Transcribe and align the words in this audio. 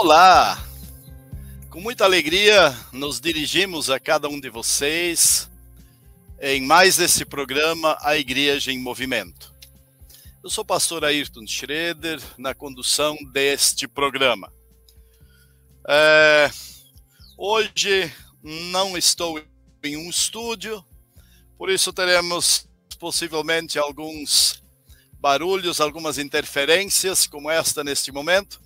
Olá! 0.00 0.64
Com 1.70 1.80
muita 1.80 2.04
alegria, 2.04 2.70
nos 2.92 3.20
dirigimos 3.20 3.90
a 3.90 3.98
cada 3.98 4.28
um 4.28 4.38
de 4.38 4.48
vocês 4.48 5.50
em 6.40 6.62
mais 6.64 7.00
esse 7.00 7.24
programa 7.24 7.98
A 8.00 8.16
Igreja 8.16 8.70
em 8.70 8.78
Movimento. 8.78 9.52
Eu 10.40 10.48
sou 10.50 10.62
o 10.62 10.64
pastor 10.64 11.04
Ayrton 11.04 11.44
Schroeder, 11.48 12.22
na 12.38 12.54
condução 12.54 13.16
deste 13.32 13.88
programa. 13.88 14.52
É, 15.88 16.48
hoje 17.36 18.14
não 18.40 18.96
estou 18.96 19.42
em 19.82 19.96
um 19.96 20.08
estúdio, 20.08 20.84
por 21.58 21.68
isso 21.68 21.92
teremos 21.92 22.68
possivelmente 23.00 23.80
alguns 23.80 24.62
barulhos, 25.14 25.80
algumas 25.80 26.18
interferências, 26.18 27.26
como 27.26 27.50
esta 27.50 27.82
neste 27.82 28.12
momento 28.12 28.60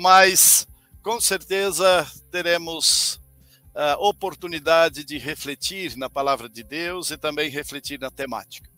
mas 0.00 0.66
com 1.02 1.20
certeza 1.20 2.06
teremos 2.30 3.20
a 3.74 3.96
oportunidade 3.98 5.04
de 5.04 5.16
refletir 5.18 5.96
na 5.96 6.10
palavra 6.10 6.48
de 6.48 6.62
Deus 6.62 7.10
e 7.10 7.16
também 7.16 7.48
refletir 7.48 7.98
na 7.98 8.10
temática. 8.10 8.68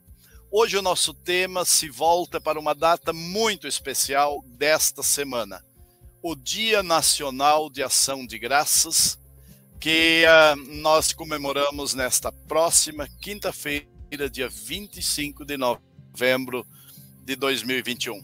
Hoje 0.51 0.77
o 0.77 0.83
nosso 0.83 1.15
tema 1.15 1.65
se 1.65 1.89
volta 1.89 2.41
para 2.41 2.61
uma 2.61 2.75
data 2.75 3.13
muito 3.13 3.67
especial 3.67 4.43
desta 4.47 5.03
semana, 5.03 5.65
o 6.23 6.37
Dia 6.37 6.83
Nacional 6.83 7.71
de 7.71 7.83
Ação 7.83 8.27
de 8.27 8.39
Graças, 8.39 9.19
que 9.81 10.25
uh, 10.25 10.57
nós 10.81 11.13
comemoramos 11.13 11.95
nesta 11.95 12.31
próxima 12.31 13.09
quinta-feira, 13.21 14.31
dia 14.31 14.49
25 14.49 15.45
de 15.45 15.57
novembro 15.57 16.65
de 17.25 17.35
2021. 17.35 18.23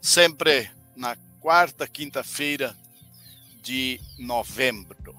Sempre 0.00 0.70
na 0.96 1.14
quarta 1.38 1.86
quinta-feira 1.86 2.74
de 3.62 4.00
novembro. 4.18 5.14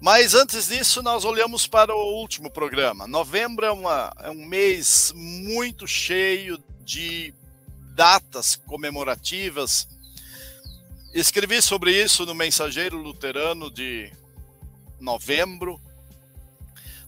Mas 0.00 0.34
antes 0.34 0.68
disso, 0.68 1.02
nós 1.02 1.24
olhamos 1.24 1.66
para 1.66 1.94
o 1.94 2.20
último 2.20 2.50
programa. 2.50 3.06
Novembro 3.06 3.64
é, 3.64 3.72
uma, 3.72 4.12
é 4.20 4.30
um 4.30 4.44
mês 4.44 5.12
muito 5.14 5.86
cheio 5.86 6.62
de 6.84 7.32
datas 7.94 8.56
comemorativas. 8.56 9.88
Escrevi 11.14 11.62
sobre 11.62 11.92
isso 11.92 12.26
no 12.26 12.34
Mensageiro 12.34 12.98
Luterano 12.98 13.70
de 13.70 14.12
novembro. 15.00 15.80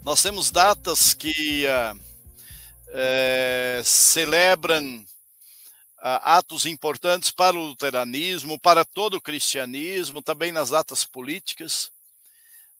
Nós 0.02 0.22
temos 0.22 0.50
datas 0.50 1.12
que 1.12 1.66
uh, 1.66 2.00
é, 2.88 3.82
celebram 3.84 5.04
atos 6.00 6.64
importantes 6.66 7.30
para 7.30 7.56
o 7.56 7.66
luteranismo, 7.68 8.58
para 8.60 8.84
todo 8.84 9.14
o 9.14 9.20
cristianismo, 9.20 10.22
também 10.22 10.52
nas 10.52 10.70
datas 10.70 11.04
políticas. 11.04 11.90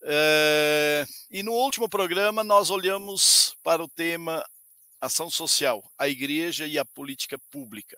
É, 0.03 1.05
e 1.31 1.43
no 1.43 1.53
último 1.53 1.89
programa 1.89 2.45
nós 2.45 2.71
olhamos 2.71 3.57
para 3.65 3.83
o 3.83 3.89
tema 3.89 4.45
ação 5.01 5.31
social, 5.31 5.83
a 5.99 6.09
igreja 6.09 6.67
e 6.67 6.79
a 6.79 6.85
política 6.85 7.39
pública. 7.51 7.97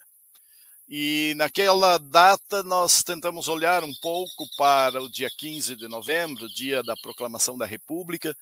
E 0.88 1.34
naquela 1.36 1.98
data 1.98 2.62
nós 2.62 3.02
tentamos 3.02 3.48
olhar 3.48 3.84
um 3.84 3.94
pouco 4.02 4.48
para 4.56 5.00
o 5.00 5.08
dia 5.08 5.30
15 5.38 5.76
de 5.76 5.86
novembro, 5.86 6.48
dia 6.48 6.82
da 6.82 6.96
proclamação 6.96 7.56
da 7.56 7.64
República, 7.64 8.36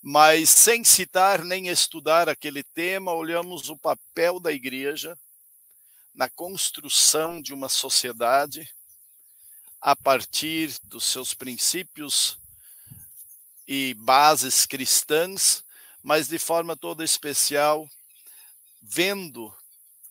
mas 0.00 0.48
sem 0.48 0.82
citar 0.82 1.44
nem 1.44 1.68
estudar 1.68 2.28
aquele 2.28 2.62
tema, 2.62 3.12
olhamos 3.12 3.68
o 3.68 3.76
papel 3.76 4.40
da 4.40 4.50
igreja 4.50 5.16
na 6.14 6.28
construção 6.28 7.40
de 7.40 7.54
uma 7.54 7.68
sociedade 7.68 8.68
a 9.80 9.96
partir 9.96 10.78
dos 10.84 11.04
seus 11.04 11.32
princípios 11.32 12.38
e 13.66 13.94
bases 13.94 14.66
cristãs, 14.66 15.64
mas 16.02 16.28
de 16.28 16.38
forma 16.38 16.76
toda 16.76 17.04
especial, 17.04 17.88
vendo 18.82 19.54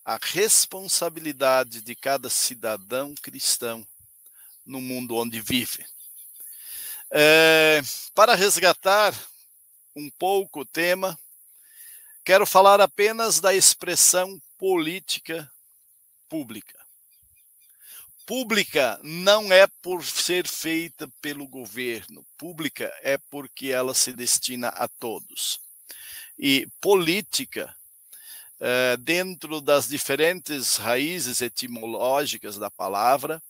a 0.04 0.18
responsabilidade 0.20 1.80
de 1.82 1.94
cada 1.94 2.30
cidadão 2.30 3.14
cristão 3.22 3.86
no 4.64 4.80
mundo 4.80 5.16
onde 5.16 5.40
vive. 5.40 5.84
É, 7.10 7.80
para 8.14 8.34
resgatar 8.34 9.14
um 9.94 10.10
pouco 10.10 10.60
o 10.60 10.64
tema, 10.64 11.18
quero 12.24 12.46
falar 12.46 12.80
apenas 12.80 13.40
da 13.40 13.54
expressão 13.54 14.40
política 14.56 15.50
pública. 16.30 16.78
Pública 18.24 19.00
não 19.02 19.52
é 19.52 19.66
por 19.82 20.04
ser 20.04 20.46
feita 20.46 21.10
pelo 21.20 21.48
governo, 21.48 22.24
pública 22.38 22.90
é 23.02 23.18
porque 23.18 23.72
ela 23.72 23.92
se 23.92 24.12
destina 24.12 24.68
a 24.68 24.86
todos. 24.86 25.60
E 26.38 26.68
política, 26.80 27.74
eh, 28.60 28.96
dentro 28.98 29.60
das 29.60 29.88
diferentes 29.88 30.76
raízes 30.76 31.42
etimológicas 31.42 32.56
da 32.56 32.70
palavra, 32.70 33.42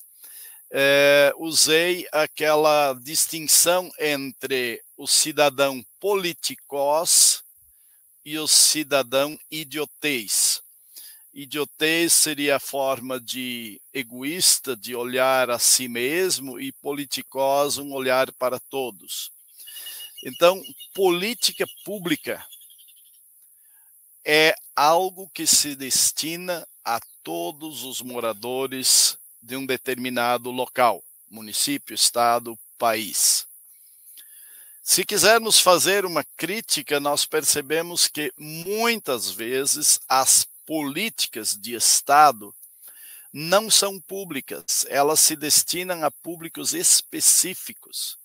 eh, 0.71 1.33
usei 1.37 2.09
aquela 2.11 2.95
distinção 2.95 3.91
entre 3.99 4.83
o 4.97 5.07
cidadão 5.07 5.85
politikos 6.01 7.45
e 8.25 8.39
o 8.39 8.49
cidadão 8.49 9.39
idiotês. 9.51 10.63
Idiotez 11.33 12.13
seria 12.13 12.57
a 12.57 12.61
forma 12.61 13.21
de 13.21 13.81
egoísta, 13.93 14.77
de 14.77 14.97
olhar 14.97 15.49
a 15.49 15.59
si 15.59 15.87
mesmo, 15.87 16.59
e 16.59 16.73
politicós, 16.73 17.79
um 17.79 17.93
olhar 17.93 18.33
para 18.33 18.59
todos. 18.59 19.31
Então, 20.25 20.61
política 20.93 21.65
pública 21.85 22.45
é 24.25 24.55
algo 24.75 25.31
que 25.31 25.47
se 25.47 25.77
destina 25.77 26.67
a 26.85 27.01
todos 27.23 27.85
os 27.85 28.03
moradores 28.03 29.17
de 29.41 29.57
um 29.57 29.65
determinado 29.65 30.51
local, 30.51 31.03
município, 31.31 31.95
estado, 31.95 32.59
país. 32.77 33.47
Se 34.83 35.05
quisermos 35.05 35.61
fazer 35.61 36.05
uma 36.05 36.25
crítica, 36.37 36.99
nós 36.99 37.25
percebemos 37.25 38.09
que 38.09 38.33
muitas 38.37 39.31
vezes 39.31 40.01
as 40.09 40.45
políticas 40.71 41.57
de 41.57 41.75
Estado 41.75 42.55
não 43.33 43.69
são 43.69 44.01
públicas, 44.01 44.87
elas 44.89 45.19
se 45.19 45.35
destinam 45.35 46.05
a 46.05 46.13
públicos 46.13 46.75
específicos. 46.75 48.17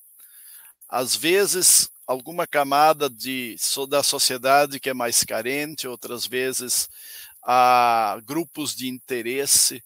Às 0.88 1.16
vezes, 1.16 1.90
alguma 2.06 2.46
camada 2.46 3.10
de, 3.10 3.56
da 3.90 4.04
sociedade 4.04 4.80
que 4.80 4.92
é 4.92 4.94
mais 4.94 5.24
carente, 5.24 5.88
outras 5.88 6.28
vezes 6.28 6.88
a 7.42 8.22
grupos 8.24 8.76
de 8.76 8.90
interesse. 8.90 9.84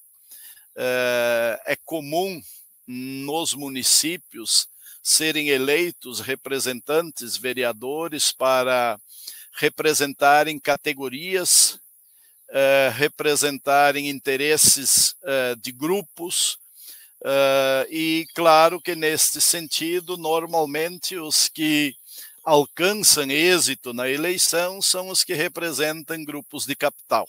É, 0.75 1.62
é 1.66 1.75
comum 1.78 2.44
nos 2.86 3.53
municípios 3.53 4.68
serem 5.02 5.48
eleitos 5.48 6.19
representantes, 6.19 7.38
vereadores, 7.38 8.34
para 8.34 9.00
representarem 9.53 10.59
categorias 10.59 11.80
uh, 12.50 12.92
representarem 12.94 14.10
interesses 14.10 15.16
uh, 15.24 15.56
de 15.62 15.72
grupos, 15.72 16.58
uh, 17.22 17.86
e 17.90 18.26
claro 18.34 18.82
que 18.82 18.96
neste 18.96 19.40
sentido, 19.40 20.18
normalmente 20.18 21.18
os 21.18 21.48
que 21.48 21.96
alcançam 22.44 23.30
êxito 23.30 23.94
na 23.94 24.10
eleição 24.10 24.82
são 24.82 25.10
os 25.10 25.24
que 25.24 25.34
representam 25.34 26.24
grupos 26.24 26.66
de 26.66 26.75
capital. 26.75 27.28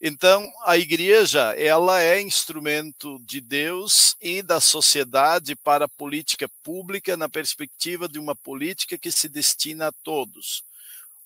Então, 0.00 0.48
a 0.64 0.78
igreja, 0.78 1.54
ela 1.58 2.00
é 2.00 2.20
instrumento 2.20 3.18
de 3.26 3.40
Deus 3.40 4.14
e 4.20 4.42
da 4.42 4.60
sociedade 4.60 5.56
para 5.56 5.86
a 5.86 5.88
política 5.88 6.48
pública 6.62 7.16
na 7.16 7.28
perspectiva 7.28 8.08
de 8.08 8.16
uma 8.16 8.36
política 8.36 8.96
que 8.96 9.10
se 9.10 9.28
destina 9.28 9.88
a 9.88 9.92
todos 10.04 10.62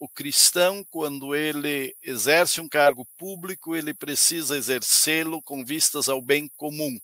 o 0.02 0.08
cristão, 0.08 0.84
quando 0.90 1.32
ele 1.32 1.94
exerce 2.02 2.60
um 2.60 2.68
cargo 2.68 3.06
público, 3.16 3.76
ele 3.76 3.94
precisa 3.94 4.56
exercê-lo 4.56 5.40
com 5.40 5.64
vistas 5.64 6.08
ao 6.08 6.20
bem 6.20 6.50
comum. 6.56 6.98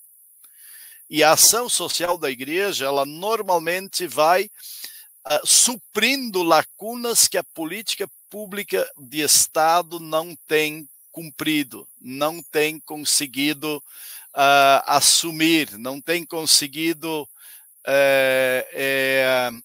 E 1.09 1.23
a 1.23 1.31
ação 1.31 1.69
social 1.69 2.19
da 2.19 2.29
igreja, 2.29 2.87
ela 2.87 3.07
normalmente 3.07 4.09
vai 4.09 4.47
uh, 4.47 5.47
suprindo 5.47 6.43
lacunas 6.43 7.29
que 7.29 7.39
a 7.39 7.45
política 7.55 8.11
pública 8.29 8.85
de 8.99 9.21
Estado 9.21 10.01
não 10.01 10.37
tem 10.49 10.85
cumprido, 11.13 11.89
não 12.01 12.43
tem 12.51 12.81
conseguido 12.81 13.77
uh, 13.77 14.83
assumir, 14.87 15.79
não 15.79 16.01
tem 16.01 16.27
conseguido 16.27 17.23
uh, 17.23 17.29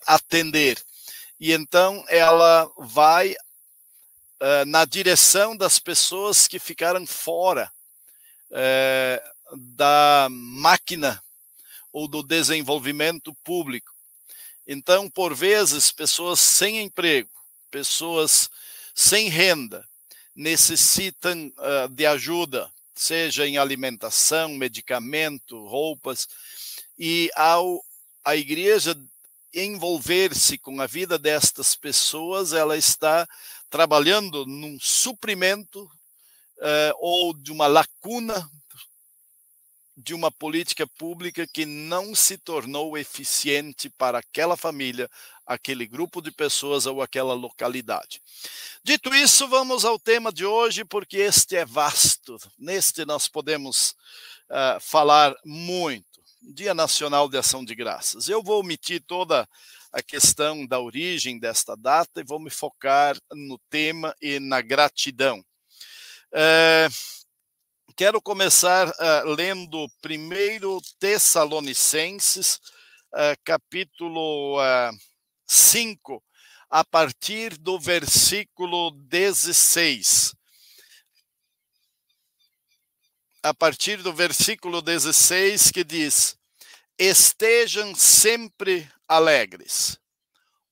atender 0.05 0.77
e 1.43 1.51
então 1.51 2.05
ela 2.07 2.71
vai 2.77 3.33
uh, 3.33 4.65
na 4.65 4.85
direção 4.85 5.57
das 5.57 5.77
pessoas 5.77 6.47
que 6.47 6.57
ficaram 6.57 7.05
fora 7.05 7.69
uh, 8.49 9.57
da 9.57 10.29
máquina 10.31 11.21
ou 11.91 12.07
do 12.07 12.23
desenvolvimento 12.23 13.35
público. 13.43 13.91
Então, 14.65 15.09
por 15.09 15.35
vezes, 15.35 15.91
pessoas 15.91 16.39
sem 16.39 16.79
emprego, 16.79 17.29
pessoas 17.69 18.49
sem 18.95 19.27
renda, 19.27 19.85
necessitam 20.33 21.51
uh, 21.57 21.89
de 21.89 22.05
ajuda, 22.05 22.71
seja 22.95 23.45
em 23.45 23.57
alimentação, 23.57 24.47
medicamento, 24.47 25.67
roupas, 25.67 26.25
e 26.97 27.29
ao 27.35 27.83
a 28.23 28.37
igreja 28.37 28.97
envolver-se 29.53 30.57
com 30.57 30.81
a 30.81 30.87
vida 30.87 31.17
destas 31.17 31.75
pessoas, 31.75 32.53
ela 32.53 32.77
está 32.77 33.27
trabalhando 33.69 34.45
num 34.45 34.77
suprimento 34.79 35.83
uh, 35.83 36.93
ou 36.99 37.33
de 37.33 37.51
uma 37.51 37.67
lacuna 37.67 38.49
de 39.95 40.13
uma 40.13 40.31
política 40.31 40.87
pública 40.87 41.45
que 41.45 41.65
não 41.65 42.15
se 42.15 42.37
tornou 42.37 42.97
eficiente 42.97 43.89
para 43.91 44.19
aquela 44.19 44.57
família, 44.57 45.09
aquele 45.45 45.85
grupo 45.85 46.21
de 46.21 46.31
pessoas 46.31 46.85
ou 46.85 47.01
aquela 47.01 47.33
localidade. 47.33 48.21
Dito 48.83 49.13
isso, 49.13 49.47
vamos 49.47 49.85
ao 49.85 49.99
tema 49.99 50.31
de 50.31 50.45
hoje, 50.45 50.83
porque 50.83 51.17
este 51.17 51.55
é 51.55 51.65
vasto. 51.65 52.37
Neste 52.57 53.05
nós 53.05 53.27
podemos 53.27 53.95
uh, 54.49 54.79
falar 54.79 55.35
muito. 55.45 56.12
Dia 56.45 56.73
Nacional 56.73 57.29
de 57.29 57.37
Ação 57.37 57.63
de 57.63 57.73
Graças. 57.73 58.27
Eu 58.27 58.43
vou 58.43 58.59
omitir 58.59 59.01
toda 59.07 59.47
a 59.93 60.01
questão 60.03 60.65
da 60.67 60.79
origem 60.79 61.39
desta 61.39 61.75
data 61.75 62.19
e 62.19 62.25
vou 62.25 62.39
me 62.39 62.49
focar 62.49 63.17
no 63.31 63.57
tema 63.69 64.13
e 64.21 64.39
na 64.39 64.59
gratidão. 64.59 65.39
Uh, 66.33 66.93
quero 67.95 68.21
começar 68.21 68.89
uh, 68.89 69.29
lendo 69.29 69.87
primeiro 70.01 70.81
Tessalonicenses, 70.99 72.55
uh, 73.13 73.39
capítulo 73.45 74.59
uh, 74.59 74.97
5, 75.47 76.21
a 76.69 76.83
partir 76.83 77.57
do 77.57 77.79
versículo 77.79 78.91
16. 78.91 80.33
A 83.43 83.53
partir 83.53 84.01
do 84.01 84.13
versículo 84.13 84.81
16, 84.81 85.69
que 85.69 85.83
diz: 85.83 86.35
Estejam 86.97 87.93
sempre 87.93 88.89
alegres, 89.07 89.99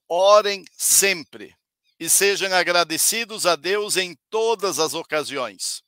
orem 0.08 0.66
sempre 0.76 1.56
e 2.00 2.10
sejam 2.10 2.52
agradecidos 2.54 3.46
a 3.46 3.56
Deus 3.56 3.98
em 3.98 4.18
todas 4.30 4.80
as 4.80 4.94
ocasiões 4.94 5.84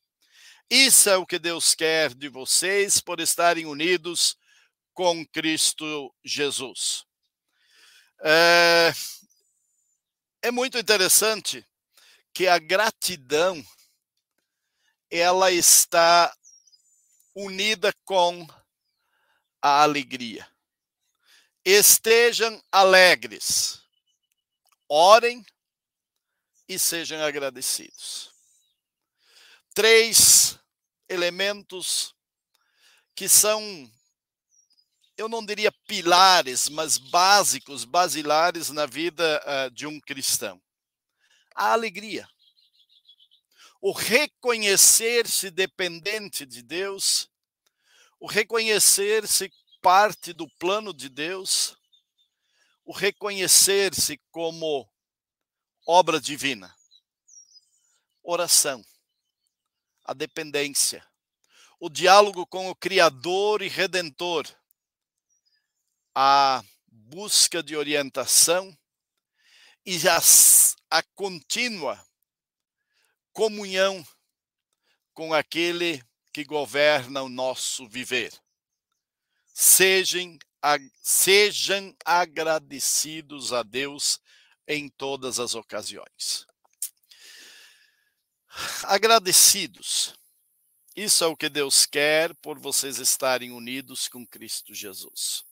isso 0.76 1.08
é 1.08 1.16
o 1.16 1.26
que 1.26 1.38
Deus 1.38 1.76
quer 1.76 2.16
de 2.16 2.28
vocês 2.28 3.00
por 3.00 3.20
estarem 3.20 3.68
unidos 3.68 4.36
com 4.92 5.24
Cristo 5.28 6.12
Jesus. 6.24 7.06
É, 8.24 8.92
é 10.42 10.50
muito 10.50 10.80
interessante 10.80 11.64
que 12.34 12.48
a 12.48 12.58
gratidão 12.58 13.64
ela 15.12 15.52
está 15.52 16.36
unida 17.36 17.94
com 18.06 18.48
a 19.62 19.82
alegria. 19.82 20.48
Estejam 21.66 22.62
alegres, 22.72 23.82
orem 24.90 25.46
e 26.68 26.78
sejam 26.78 27.24
agradecidos. 27.24 28.32
Três 29.74 30.60
elementos 31.10 32.14
que 33.16 33.30
são, 33.30 33.62
eu 35.18 35.30
não 35.30 35.46
diria 35.46 35.72
pilares, 35.88 36.68
mas 36.70 36.98
básicos, 36.98 37.86
basilares 37.86 38.70
na 38.70 38.86
vida 38.86 39.42
uh, 39.46 39.72
de 39.72 39.88
um 39.88 40.00
cristão. 40.00 40.62
A 41.56 41.72
alegria. 41.72 42.28
O 43.86 43.92
reconhecer-se 43.92 45.52
dependente 45.52 46.46
de 46.46 46.62
Deus, 46.62 47.30
o 48.18 48.28
reconhecer-se 48.28 49.52
parte 49.82 50.32
do 50.32 50.48
plano 50.58 50.94
de 50.94 51.10
Deus, 51.10 51.76
o 52.86 52.94
reconhecer-se 52.94 54.18
como 54.32 54.90
obra 55.86 56.22
divina. 56.22 56.74
Oração 58.24 58.82
a 60.06 60.14
dependência, 60.14 61.06
o 61.78 61.90
diálogo 61.90 62.48
com 62.48 62.70
o 62.70 62.76
Criador 62.76 63.62
e 63.62 63.68
Redentor, 63.68 64.48
a 66.16 66.64
busca 66.88 67.62
de 67.62 67.76
orientação 67.76 68.74
e 69.86 69.98
a, 70.08 70.20
a 70.90 71.04
contínua 71.16 72.02
comunhão 73.34 74.06
com 75.14 75.34
aquele 75.34 76.04
que 76.32 76.44
governa 76.44 77.22
o 77.22 77.30
nosso 77.30 77.88
viver. 77.88 78.32
Sejam, 79.54 80.38
sejam 81.02 81.96
agradecidos 82.06 83.52
a 83.52 83.64
Deus 83.64 84.22
em 84.68 84.88
todas 84.88 85.40
as 85.40 85.54
ocasiões 85.56 86.48
agradecidos. 88.84 90.14
Isso 90.96 91.24
é 91.24 91.28
o 91.28 91.36
que 91.36 91.50
Deus 91.50 91.86
quer 91.86 92.34
por 92.36 92.60
vocês 92.60 93.00
estarem 93.00 93.52
unidos 93.52 94.08
com 94.08 94.26
Cristo 94.26 94.74
Jesus. 94.74 95.44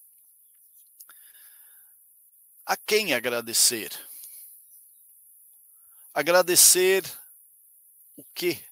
A 2.66 2.78
quem 2.78 3.14
agradecer? 3.14 3.92
Agradecer 6.14 7.04
o 8.16 8.24
quê? 8.34 8.64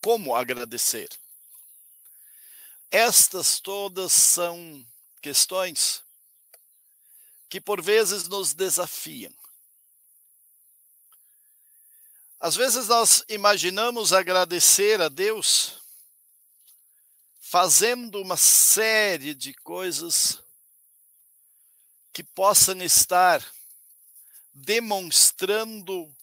Como 0.00 0.34
agradecer? 0.34 1.08
Estas 2.90 3.58
todas 3.58 4.12
são 4.12 4.86
questões 5.20 6.02
que 7.48 7.60
por 7.60 7.82
vezes 7.82 8.28
nos 8.28 8.52
desafiam. 8.52 9.32
Às 12.38 12.54
vezes 12.54 12.88
nós 12.88 13.24
imaginamos 13.28 14.12
agradecer 14.12 15.00
a 15.00 15.08
Deus 15.08 15.80
fazendo 17.40 18.20
uma 18.20 18.36
série 18.36 19.34
de 19.34 19.54
coisas 19.54 20.42
que 22.12 22.22
possam 22.22 22.82
estar 22.82 23.44
demonstrando 24.52 26.13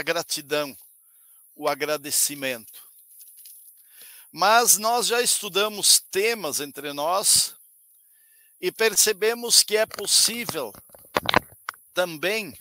a 0.00 0.02
gratidão, 0.02 0.74
o 1.54 1.68
agradecimento. 1.68 2.88
Mas 4.32 4.78
nós 4.78 5.06
já 5.06 5.20
estudamos 5.20 6.00
temas 6.10 6.58
entre 6.58 6.94
nós 6.94 7.54
e 8.58 8.72
percebemos 8.72 9.62
que 9.62 9.76
é 9.76 9.84
possível 9.84 10.72
também 11.92 12.58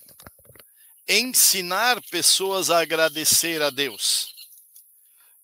ensinar 1.07 2.01
pessoas 2.11 2.69
a 2.69 2.81
agradecer 2.81 3.61
a 3.61 3.69
Deus. 3.69 4.35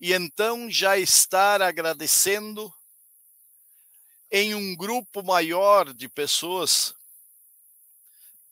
E 0.02 0.12
então 0.12 0.70
já 0.70 0.98
estar 0.98 1.62
agradecendo 1.62 2.74
em 4.30 4.54
um 4.54 4.76
grupo 4.76 5.24
maior 5.24 5.94
de 5.94 6.10
pessoas 6.10 6.94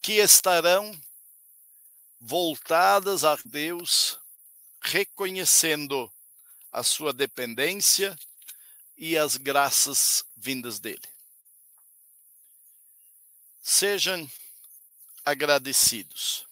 que 0.01 0.13
estarão 0.13 0.97
voltadas 2.25 3.25
a 3.25 3.37
Deus, 3.43 4.17
reconhecendo 4.81 6.09
a 6.71 6.81
sua 6.81 7.11
dependência 7.11 8.17
e 8.97 9.17
as 9.17 9.35
graças 9.35 10.23
vindas 10.37 10.79
dele. 10.79 11.03
Sejam 13.61 14.29
agradecidos. 15.25 16.47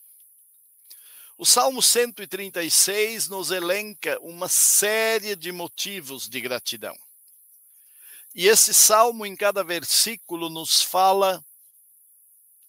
O 1.37 1.45
Salmo 1.45 1.81
136 1.81 3.29
nos 3.29 3.49
elenca 3.49 4.19
uma 4.19 4.49
série 4.49 5.37
de 5.37 5.53
motivos 5.53 6.27
de 6.27 6.41
gratidão. 6.41 6.97
E 8.35 8.47
esse 8.47 8.73
salmo, 8.73 9.25
em 9.25 9.37
cada 9.37 9.63
versículo, 9.63 10.49
nos 10.49 10.81
fala 10.81 11.43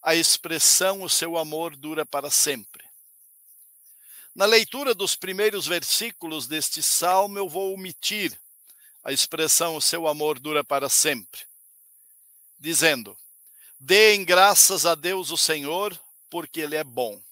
a 0.01 0.15
expressão: 0.15 1.03
o 1.03 1.11
seu 1.11 1.37
amor 1.37 1.77
dura 1.77 2.07
para 2.07 2.31
sempre. 2.31 2.92
Na 4.35 4.47
leitura 4.47 4.95
dos 4.95 5.15
primeiros 5.15 5.67
versículos 5.67 6.47
deste 6.47 6.83
salmo, 6.83 7.39
eu 7.39 7.49
vou 7.49 7.75
omitir 7.75 8.39
a 9.05 9.13
expressão: 9.13 9.77
o 9.77 9.83
seu 9.83 10.09
amor 10.09 10.39
dura 10.39 10.65
para 10.65 10.89
sempre, 10.89 11.43
dizendo: 12.59 13.17
Deem 13.79 14.25
graças 14.25 14.87
a 14.87 14.95
Deus 14.95 15.31
o 15.31 15.37
Senhor, 15.37 15.99
porque 16.31 16.61
Ele 16.61 16.77
é 16.77 16.85
bom 16.85 17.23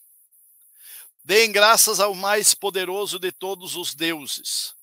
Deem 1.30 1.52
graças 1.52 2.00
ao 2.00 2.14
mais 2.14 2.54
poderoso 2.54 3.18
de 3.18 3.30
todos 3.30 3.76
os 3.76 3.94
deuses. 3.94 4.74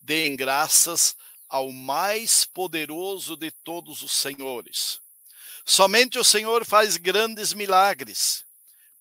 Deem 0.00 0.34
graças 0.34 1.16
ao 1.48 1.70
mais 1.70 2.44
poderoso 2.44 3.36
de 3.36 3.50
todos 3.50 4.02
os 4.02 4.12
senhores. 4.12 5.00
Somente 5.64 6.18
o 6.18 6.24
Senhor 6.24 6.64
faz 6.64 6.96
grandes 6.96 7.52
milagres. 7.52 8.44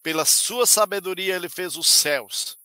Pela 0.02 0.26
sua 0.26 0.66
sabedoria, 0.66 1.36
ele 1.36 1.50
fez 1.50 1.76
os 1.76 1.88
céus. 1.88 2.58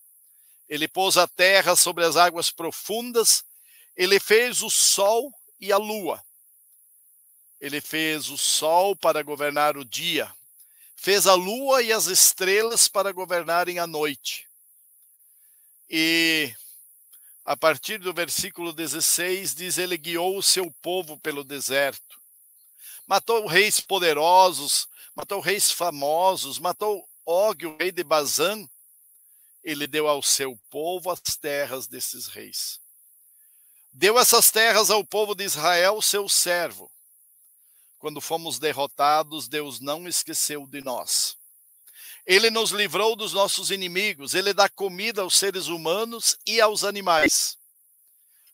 Ele 0.69 0.89
pôs 0.89 1.17
a 1.17 1.27
terra 1.27 1.77
sobre 1.77 2.05
as 2.05 2.17
águas 2.17 2.51
profundas. 2.51 3.45
Ele 3.97 4.19
fez 4.21 4.63
o 4.63 4.71
sol 4.71 5.33
e 5.61 5.73
a 5.73 5.77
lua. 5.77 6.23
Ele 7.61 7.81
fez 7.81 8.29
o 8.29 8.39
sol 8.39 8.95
para 8.95 9.23
governar 9.23 9.77
o 9.77 9.85
dia. 9.85 10.33
Fez 10.97 11.27
a 11.27 11.35
lua 11.35 11.83
e 11.83 11.93
as 11.93 12.07
estrelas 12.07 12.89
para 12.89 13.13
governarem 13.13 13.79
a 13.79 13.87
noite. 13.87 14.49
E 15.89 16.55
a 17.45 17.57
partir 17.57 17.99
do 17.99 18.15
versículo 18.15 18.73
16 18.73 19.55
diz: 19.55 19.77
Ele 19.77 19.97
guiou 19.97 20.39
o 20.39 20.43
seu 20.43 20.71
povo 20.81 21.19
pelo 21.19 21.45
deserto. 21.45 22.21
Matou 23.07 23.47
reis 23.47 23.81
poderosos, 23.81 24.89
matou 25.15 25.41
reis 25.41 25.71
famosos, 25.71 26.59
matou 26.59 27.07
Og, 27.27 27.67
o 27.67 27.77
rei 27.77 27.91
de 27.91 28.05
Bazã. 28.05 28.69
Ele 29.63 29.87
deu 29.87 30.07
ao 30.07 30.23
seu 30.23 30.59
povo 30.71 31.11
as 31.11 31.21
terras 31.21 31.87
desses 31.87 32.27
reis. 32.27 32.81
Deu 33.93 34.19
essas 34.19 34.51
terras 34.51 34.91
ao 34.91 35.05
povo 35.05 35.35
de 35.35 35.45
Israel, 35.45 36.03
seu 36.03 36.29
servo. 36.29 36.91
Quando 37.99 38.21
fomos 38.21 38.59
derrotados, 38.59 39.49
Deus 39.49 39.81
não 39.81 40.07
esqueceu 40.07 40.67
de 40.67 40.83
nós. 40.83 41.39
Ele 42.27 42.51
nos 42.51 42.71
livrou 42.71 43.15
dos 43.15 43.33
nossos 43.33 43.71
inimigos, 43.71 44.35
ele 44.35 44.53
dá 44.53 44.69
comida 44.69 45.23
aos 45.23 45.37
seres 45.37 45.67
humanos 45.67 46.37
e 46.47 46.61
aos 46.61 46.83
animais. 46.83 47.59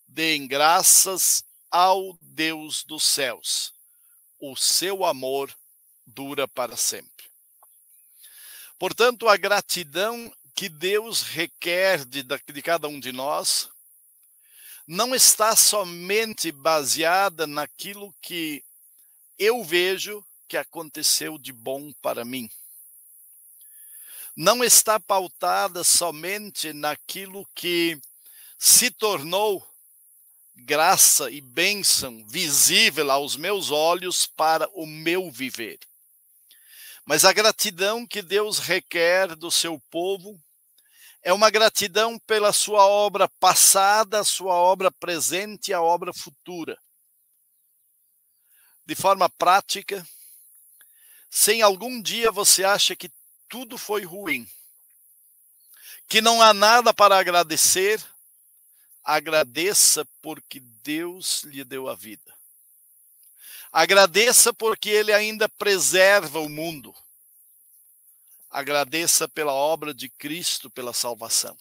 Deem 0.07 0.47
graças 0.47 1.45
ao 1.71 2.19
Deus 2.21 2.83
dos 2.85 3.05
céus. 3.05 3.73
O 4.41 4.57
seu 4.57 5.05
amor 5.05 5.55
dura 6.05 6.49
para 6.49 6.77
sempre. 6.77 7.29
Portanto, 8.80 9.28
a 9.28 9.37
gratidão 9.37 10.34
que 10.56 10.68
Deus 10.68 11.22
requer 11.22 12.04
de, 12.04 12.25
de 12.25 12.62
cada 12.62 12.88
um 12.88 12.99
de 12.99 13.12
nós 13.12 13.70
não 14.88 15.14
está 15.14 15.54
somente 15.54 16.50
baseada 16.50 17.46
naquilo 17.46 18.12
que 18.20 18.64
eu 19.38 19.62
vejo 19.62 20.25
que 20.49 20.56
aconteceu 20.56 21.38
de 21.38 21.52
bom 21.52 21.92
para 22.02 22.25
mim 22.25 22.50
não 24.37 24.64
está 24.64 24.99
pautada 24.99 25.84
somente 25.84 26.72
naquilo 26.72 27.46
que 27.54 28.00
se 28.58 28.90
tornou 28.90 29.62
graça 30.56 31.30
e 31.30 31.42
bênção 31.42 32.25
visível 32.26 33.10
aos 33.10 33.37
meus 33.37 33.70
olhos 33.70 34.26
para 34.26 34.66
o 34.72 34.87
meu 34.87 35.30
viver. 35.30 35.78
Mas 37.11 37.25
a 37.25 37.33
gratidão 37.33 38.07
que 38.07 38.23
Deus 38.23 38.61
requer 38.61 39.35
do 39.35 39.50
seu 39.50 39.81
povo 39.90 40.40
é 41.25 41.33
uma 41.33 41.50
gratidão 41.50 42.17
pela 42.21 42.52
sua 42.52 42.87
obra 42.87 43.29
passada, 43.29 44.23
sua 44.23 44.55
obra 44.55 44.93
presente 44.93 45.73
e 45.73 45.75
a 45.75 45.83
obra 45.83 46.12
futura. 46.14 46.81
De 48.87 48.95
forma 48.95 49.29
prática, 49.29 50.07
sem 51.29 51.62
algum 51.62 52.00
dia 52.00 52.31
você 52.31 52.62
acha 52.62 52.95
que 52.95 53.11
tudo 53.49 53.76
foi 53.76 54.05
ruim, 54.05 54.49
que 56.09 56.21
não 56.21 56.40
há 56.40 56.55
nada 56.55 56.95
para 56.95 57.19
agradecer, 57.19 58.00
agradeça 59.02 60.07
porque 60.23 60.61
Deus 60.61 61.43
lhe 61.43 61.64
deu 61.64 61.88
a 61.88 61.97
vida. 61.97 62.39
Agradeça 63.73 64.53
porque 64.53 64.89
Ele 64.89 65.12
ainda 65.12 65.49
preserva 65.49 66.41
o 66.41 66.49
mundo. 66.49 66.95
Agradeça 68.50 69.29
pela 69.29 69.53
obra 69.53 69.95
de 69.95 70.09
Cristo, 70.09 70.69
pela 70.69 70.93
salvação. 70.93 71.57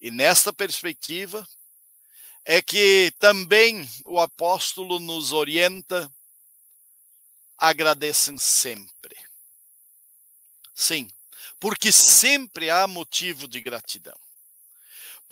E 0.00 0.10
nesta 0.10 0.52
perspectiva, 0.52 1.46
é 2.44 2.60
que 2.60 3.12
também 3.18 3.88
o 4.04 4.20
apóstolo 4.20 4.98
nos 4.98 5.32
orienta, 5.32 6.12
agradecem 7.56 8.36
sempre. 8.38 9.16
Sim, 10.74 11.08
porque 11.60 11.92
sempre 11.92 12.70
há 12.70 12.86
motivo 12.86 13.46
de 13.46 13.60
gratidão. 13.60 14.18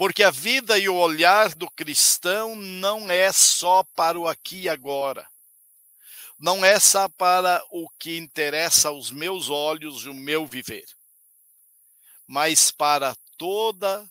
Porque 0.00 0.22
a 0.22 0.30
vida 0.30 0.78
e 0.78 0.88
o 0.88 0.96
olhar 0.96 1.54
do 1.54 1.70
cristão 1.70 2.56
não 2.56 3.10
é 3.10 3.30
só 3.30 3.84
para 3.94 4.18
o 4.18 4.26
aqui 4.26 4.62
e 4.62 4.68
agora. 4.70 5.28
Não 6.38 6.64
é 6.64 6.80
só 6.80 7.06
para 7.06 7.62
o 7.70 7.86
que 7.98 8.16
interessa 8.16 8.88
aos 8.88 9.10
meus 9.10 9.50
olhos 9.50 10.06
e 10.06 10.08
o 10.08 10.14
meu 10.14 10.46
viver, 10.46 10.86
mas 12.26 12.70
para 12.70 13.14
toda 13.36 14.10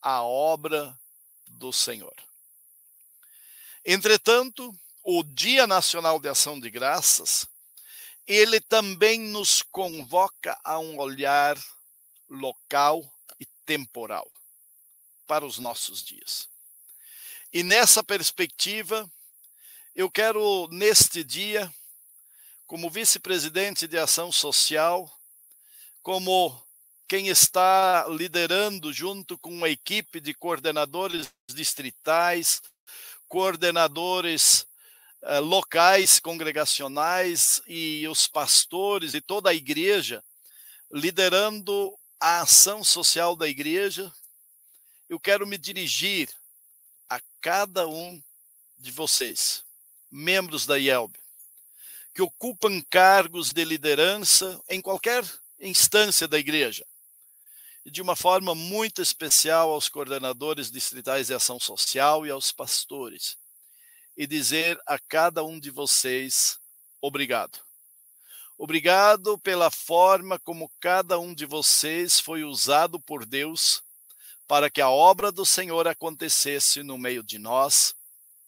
a 0.00 0.22
obra 0.22 0.98
do 1.46 1.70
Senhor. 1.70 2.14
Entretanto, 3.84 4.74
o 5.04 5.22
Dia 5.22 5.66
Nacional 5.66 6.18
de 6.18 6.30
Ação 6.30 6.58
de 6.58 6.70
Graças 6.70 7.46
ele 8.26 8.58
também 8.58 9.20
nos 9.20 9.60
convoca 9.60 10.58
a 10.64 10.78
um 10.78 10.98
olhar 10.98 11.62
local 12.26 13.04
e 13.38 13.44
temporal 13.66 14.26
para 15.26 15.44
os 15.44 15.58
nossos 15.58 16.02
dias. 16.02 16.48
E 17.52 17.62
nessa 17.62 18.02
perspectiva, 18.02 19.10
eu 19.94 20.10
quero, 20.10 20.68
neste 20.70 21.24
dia, 21.24 21.72
como 22.66 22.90
vice-presidente 22.90 23.86
de 23.86 23.98
ação 23.98 24.30
social, 24.30 25.10
como 26.02 26.62
quem 27.08 27.28
está 27.28 28.06
liderando 28.08 28.92
junto 28.92 29.38
com 29.38 29.50
uma 29.50 29.68
equipe 29.68 30.20
de 30.20 30.34
coordenadores 30.34 31.28
distritais, 31.48 32.60
coordenadores 33.28 34.66
eh, 35.22 35.38
locais 35.38 36.18
congregacionais 36.18 37.60
e 37.66 38.06
os 38.08 38.26
pastores 38.26 39.14
e 39.14 39.20
toda 39.20 39.50
a 39.50 39.54
igreja 39.54 40.22
liderando 40.90 41.92
a 42.20 42.40
ação 42.40 42.82
social 42.82 43.36
da 43.36 43.48
igreja, 43.48 44.12
eu 45.08 45.20
quero 45.20 45.46
me 45.46 45.56
dirigir 45.56 46.28
a 47.08 47.20
cada 47.40 47.86
um 47.86 48.22
de 48.78 48.90
vocês, 48.90 49.64
membros 50.10 50.66
da 50.66 50.78
IELB, 50.78 51.16
que 52.14 52.22
ocupam 52.22 52.82
cargos 52.90 53.52
de 53.52 53.64
liderança 53.64 54.60
em 54.68 54.80
qualquer 54.80 55.24
instância 55.60 56.26
da 56.26 56.38
igreja, 56.38 56.84
e 57.84 57.90
de 57.90 58.02
uma 58.02 58.16
forma 58.16 58.54
muito 58.54 59.00
especial 59.00 59.70
aos 59.70 59.88
coordenadores 59.88 60.70
distritais 60.70 61.28
de 61.28 61.34
ação 61.34 61.60
social 61.60 62.26
e 62.26 62.30
aos 62.30 62.50
pastores 62.50 63.38
e 64.16 64.26
dizer 64.26 64.80
a 64.86 64.98
cada 64.98 65.44
um 65.44 65.60
de 65.60 65.70
vocês 65.70 66.58
obrigado. 67.00 67.60
Obrigado 68.58 69.38
pela 69.38 69.70
forma 69.70 70.38
como 70.38 70.72
cada 70.80 71.18
um 71.18 71.34
de 71.34 71.44
vocês 71.44 72.18
foi 72.18 72.42
usado 72.42 72.98
por 72.98 73.26
Deus 73.26 73.82
para 74.46 74.70
que 74.70 74.80
a 74.80 74.88
obra 74.88 75.32
do 75.32 75.44
Senhor 75.44 75.88
acontecesse 75.88 76.82
no 76.82 76.96
meio 76.96 77.22
de 77.22 77.38
nós 77.38 77.94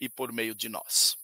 e 0.01 0.09
por 0.09 0.33
meio 0.33 0.55
de 0.55 0.69
nós. 0.69 1.17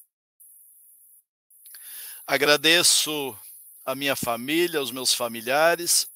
Agradeço 2.27 3.39
a 3.85 3.95
minha 3.95 4.17
família, 4.17 4.81
aos 4.81 4.91
meus 4.91 5.13
familiares, 5.13 6.09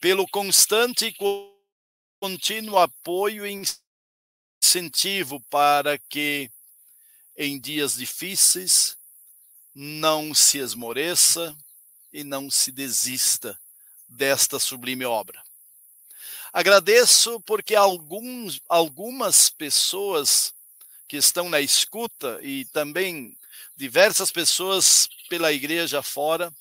pelo 0.00 0.26
constante 0.28 1.06
e 1.06 1.16
contínuo 2.18 2.78
apoio 2.78 3.46
e 3.46 3.62
incentivo 4.62 5.40
para 5.50 5.98
que 5.98 6.50
em 7.36 7.58
dias 7.58 7.94
difíceis, 7.94 8.96
não 9.74 10.32
se 10.32 10.58
esmoreça 10.58 11.56
e 12.12 12.22
não 12.22 12.48
se 12.48 12.70
desista 12.70 13.58
desta 14.08 14.58
sublime 14.60 15.04
obra. 15.04 15.42
Agradeço 16.54 17.40
porque 17.40 17.74
alguns, 17.74 18.60
algumas 18.68 19.50
pessoas 19.50 20.54
que 21.08 21.16
estão 21.16 21.48
na 21.50 21.60
escuta 21.60 22.38
e 22.42 22.64
também 22.66 23.36
diversas 23.76 24.30
pessoas 24.30 25.08
pela 25.28 25.52
igreja 25.52 26.00
fora 26.00 26.54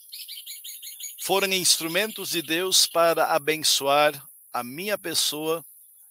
foram 1.21 1.53
instrumentos 1.53 2.31
de 2.31 2.41
Deus 2.41 2.87
para 2.87 3.35
abençoar 3.35 4.19
a 4.51 4.63
minha 4.63 4.97
pessoa 4.97 5.63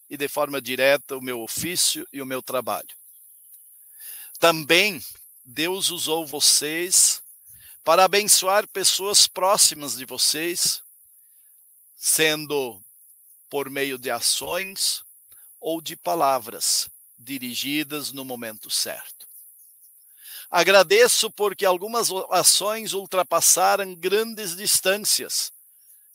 e 0.08 0.16
de 0.16 0.28
forma 0.28 0.62
direta 0.62 1.16
o 1.16 1.20
meu 1.20 1.40
ofício 1.40 2.06
e 2.12 2.22
o 2.22 2.26
meu 2.26 2.40
trabalho. 2.40 2.94
Também 4.38 5.04
Deus 5.44 5.90
usou 5.90 6.24
vocês 6.24 7.20
para 7.82 8.04
abençoar 8.04 8.64
pessoas 8.68 9.26
próximas 9.26 9.96
de 9.96 10.04
vocês, 10.04 10.80
sendo 11.96 12.80
por 13.52 13.68
meio 13.68 13.98
de 13.98 14.10
ações 14.10 15.04
ou 15.60 15.82
de 15.82 15.94
palavras 15.94 16.88
dirigidas 17.18 18.10
no 18.10 18.24
momento 18.24 18.70
certo. 18.70 19.28
Agradeço 20.50 21.30
porque 21.30 21.66
algumas 21.66 22.08
ações 22.30 22.94
ultrapassaram 22.94 23.94
grandes 23.94 24.56
distâncias 24.56 25.52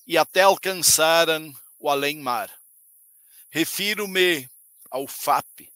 e 0.08 0.18
até 0.18 0.42
alcançaram 0.42 1.54
o 1.78 1.92
além-mar. 1.92 2.52
Refiro-me 3.52 4.50
ao 4.90 5.06
FAP. 5.06 5.72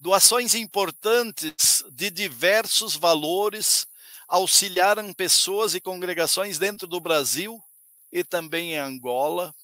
Doações 0.00 0.54
importantes 0.54 1.84
de 1.90 2.08
diversos 2.08 2.96
valores 2.96 3.86
auxiliaram 4.26 5.12
pessoas 5.12 5.74
e 5.74 5.82
congregações 5.82 6.58
dentro 6.58 6.86
do 6.86 6.98
Brasil 6.98 7.62
e 8.10 8.24
também 8.24 8.72
em 8.72 8.78
Angola 8.78 9.54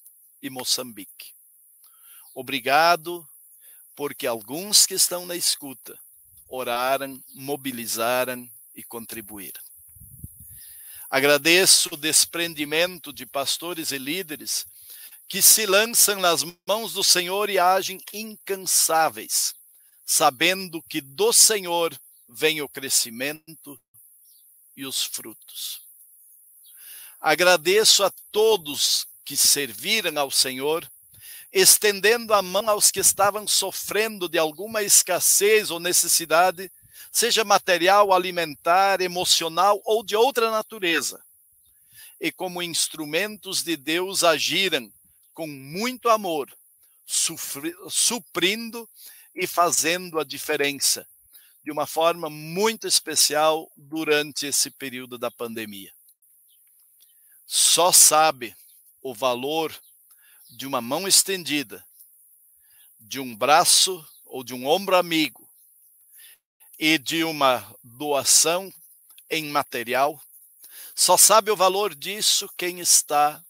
e 0.45 0.49
Moçambique. 0.49 1.33
Obrigado, 2.33 3.27
porque 3.95 4.27
alguns 4.27 4.85
que 4.85 4.93
estão 4.93 5.25
na 5.25 5.35
escuta 5.35 5.99
oraram, 6.47 7.19
mobilizaram 7.33 8.47
e 8.75 8.83
contribuíram. 8.83 9.61
Agradeço 11.09 11.89
o 11.93 11.97
desprendimento 11.97 13.11
de 13.11 13.25
pastores 13.25 13.91
e 13.91 13.97
líderes 13.97 14.67
que 15.27 15.41
se 15.41 15.65
lançam 15.65 16.19
nas 16.19 16.43
mãos 16.67 16.93
do 16.93 17.03
Senhor 17.03 17.49
e 17.49 17.57
agem 17.57 17.99
incansáveis, 18.13 19.55
sabendo 20.05 20.79
que 20.83 21.01
do 21.01 21.33
Senhor 21.33 21.99
vem 22.29 22.61
o 22.61 22.69
crescimento 22.69 23.81
e 24.77 24.85
os 24.85 25.03
frutos. 25.03 25.81
Agradeço 27.19 28.03
a 28.03 28.11
todos 28.31 29.07
que 29.25 29.35
serviram 29.35 30.17
ao 30.19 30.29
Senhor 30.29 30.89
estendendo 31.55 32.33
a 32.33 32.41
mão 32.41 32.69
aos 32.69 32.91
que 32.91 32.99
estavam 32.99 33.47
sofrendo 33.47 34.27
de 34.27 34.37
alguma 34.37 34.83
escassez 34.83 35.71
ou 35.71 35.79
necessidade, 35.79 36.69
seja 37.09 37.45
material, 37.45 38.11
alimentar, 38.11 38.99
emocional 38.99 39.81
ou 39.85 40.03
de 40.03 40.17
outra 40.17 40.51
natureza. 40.51 41.23
E 42.19 42.29
como 42.29 42.61
instrumentos 42.61 43.63
de 43.63 43.77
Deus 43.77 44.21
agiram 44.21 44.91
com 45.33 45.47
muito 45.47 46.09
amor, 46.09 46.51
suprindo 47.89 48.89
e 49.33 49.47
fazendo 49.47 50.19
a 50.19 50.25
diferença 50.25 51.07
de 51.63 51.71
uma 51.71 51.87
forma 51.87 52.29
muito 52.29 52.85
especial 52.85 53.71
durante 53.77 54.45
esse 54.45 54.69
período 54.69 55.17
da 55.17 55.31
pandemia. 55.31 55.93
Só 57.47 57.93
sabe 57.93 58.53
o 59.05 59.13
valor 59.13 59.71
de 60.49 60.65
uma 60.65 60.81
mão 60.81 61.07
estendida, 61.07 61.85
de 62.99 63.19
um 63.19 63.35
braço 63.35 64.03
ou 64.25 64.43
de 64.43 64.51
um 64.51 64.65
ombro 64.65 64.95
amigo 64.95 65.47
e 66.79 66.97
de 66.97 67.23
uma 67.23 67.71
doação 67.83 68.73
em 69.29 69.45
material, 69.45 70.19
só 70.95 71.17
sabe 71.17 71.51
o 71.51 71.55
valor 71.55 71.93
disso 71.93 72.49
quem 72.57 72.79
está 72.79 73.45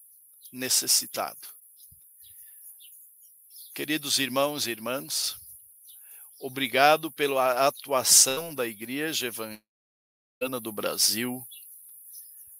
necessitado. 0.51 1.47
Queridos 3.73 4.19
irmãos 4.19 4.67
e 4.67 4.71
irmãs, 4.71 5.37
obrigado 6.37 7.09
pela 7.09 7.65
atuação 7.65 8.53
da 8.53 8.67
Igreja 8.67 9.27
Evangélica 9.27 9.61
do 10.61 10.73
Brasil 10.73 11.47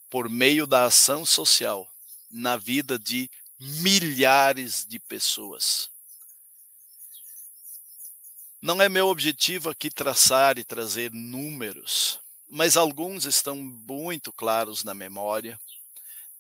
por 0.10 0.30
meio 0.30 0.66
da 0.66 0.86
ação 0.86 1.26
social 1.26 1.92
na 2.36 2.58
vida 2.58 3.00
de 3.00 3.30
milhares 3.58 4.86
de 4.86 5.00
pessoas. 5.00 5.90
Não 8.62 8.82
é 8.82 8.90
meu 8.90 9.08
objetivo 9.08 9.70
aqui 9.70 9.90
traçar 9.90 10.58
e 10.58 10.64
trazer 10.64 11.12
números, 11.12 12.20
mas 12.50 12.76
alguns 12.76 13.26
estão 13.26 13.56
muito 13.56 14.34
claros 14.34 14.84
na 14.84 14.94
memória 14.94 15.60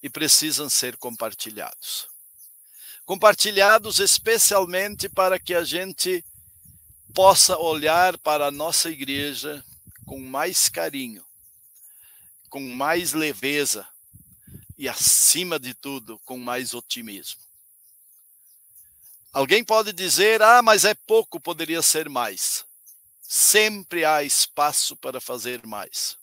e 0.04 0.10
precisam 0.10 0.70
ser 0.70 0.98
compartilhados. 0.98 2.08
Compartilhados 3.06 4.00
especialmente 4.00 5.08
para 5.08 5.40
que 5.40 5.54
a 5.54 5.64
gente 5.64 6.26
possa 7.14 7.58
olhar 7.58 8.18
para 8.18 8.48
a 8.48 8.52
nossa 8.52 8.90
igreja 8.90 9.64
com 10.06 10.20
mais 10.20 10.68
carinho, 10.68 11.26
com 12.50 12.60
mais 12.60 13.14
leveza, 13.14 13.88
e, 14.78 14.90
acima 14.90 15.60
de 15.60 15.74
tudo, 15.74 16.20
com 16.26 16.38
mais 16.38 16.74
otimismo. 16.74 17.42
Alguém 19.32 19.64
pode 19.64 19.92
dizer: 19.92 20.42
ah, 20.42 20.62
mas 20.62 20.86
é 20.86 20.94
pouco, 20.94 21.40
poderia 21.40 21.82
ser 21.82 22.10
mais. 22.10 22.66
Sempre 23.22 24.06
há 24.06 24.24
espaço 24.24 24.96
para 24.96 25.20
fazer 25.20 25.66
mais. 25.66 26.18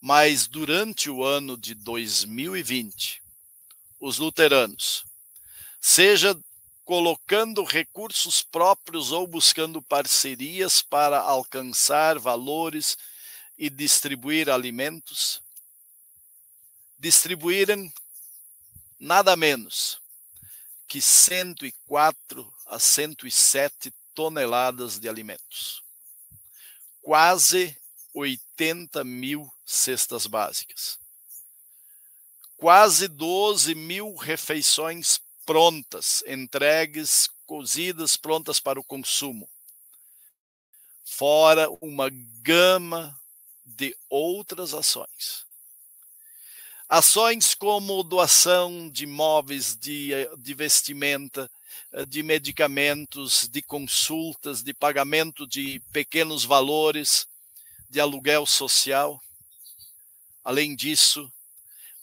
Mas 0.00 0.46
durante 0.46 1.08
o 1.08 1.24
ano 1.24 1.56
de 1.56 1.74
2020, 1.74 3.22
os 4.00 4.18
luteranos, 4.18 5.04
seja 5.80 6.38
colocando 6.84 7.64
recursos 7.64 8.42
próprios 8.42 9.12
ou 9.12 9.26
buscando 9.26 9.80
parcerias 9.80 10.82
para 10.82 11.18
alcançar 11.20 12.18
valores 12.18 12.98
e 13.56 13.70
distribuir 13.70 14.50
alimentos, 14.50 15.40
distribuíram 17.04 17.92
nada 18.98 19.36
menos 19.36 20.00
que 20.88 21.02
104 21.02 22.50
a 22.64 22.78
107 22.78 23.92
toneladas 24.14 24.98
de 24.98 25.06
alimentos. 25.06 25.82
Quase 27.02 27.76
80 28.14 29.04
mil 29.04 29.52
cestas 29.66 30.26
básicas. 30.26 30.98
Quase 32.56 33.06
12 33.06 33.74
mil 33.74 34.16
refeições 34.16 35.20
prontas, 35.44 36.24
entregues, 36.26 37.28
cozidas, 37.44 38.16
prontas 38.16 38.58
para 38.58 38.80
o 38.80 38.84
consumo. 38.84 39.46
Fora 41.04 41.68
uma 41.82 42.08
gama 42.40 43.20
de 43.62 43.94
outras 44.08 44.72
ações 44.72 45.43
Ações 46.88 47.54
como 47.54 48.02
doação 48.02 48.90
de 48.90 49.06
móveis, 49.06 49.74
de, 49.74 50.10
de 50.38 50.54
vestimenta, 50.54 51.50
eh, 51.92 52.04
de 52.04 52.22
medicamentos, 52.22 53.48
de 53.48 53.62
consultas, 53.62 54.62
de 54.62 54.74
pagamento 54.74 55.46
de 55.46 55.80
pequenos 55.92 56.44
valores, 56.44 57.26
de 57.88 58.00
aluguel 58.00 58.44
social. 58.44 59.18
Além 60.44 60.76
disso, 60.76 61.32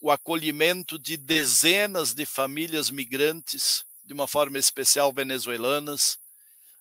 o 0.02 0.10
acolhimento 0.10 0.98
de 0.98 1.16
dezenas 1.16 2.14
de 2.14 2.26
famílias 2.26 2.90
migrantes, 2.90 3.86
de 4.04 4.14
uma 4.14 4.28
forma 4.28 4.58
especial 4.58 5.14
venezuelanas, 5.14 6.18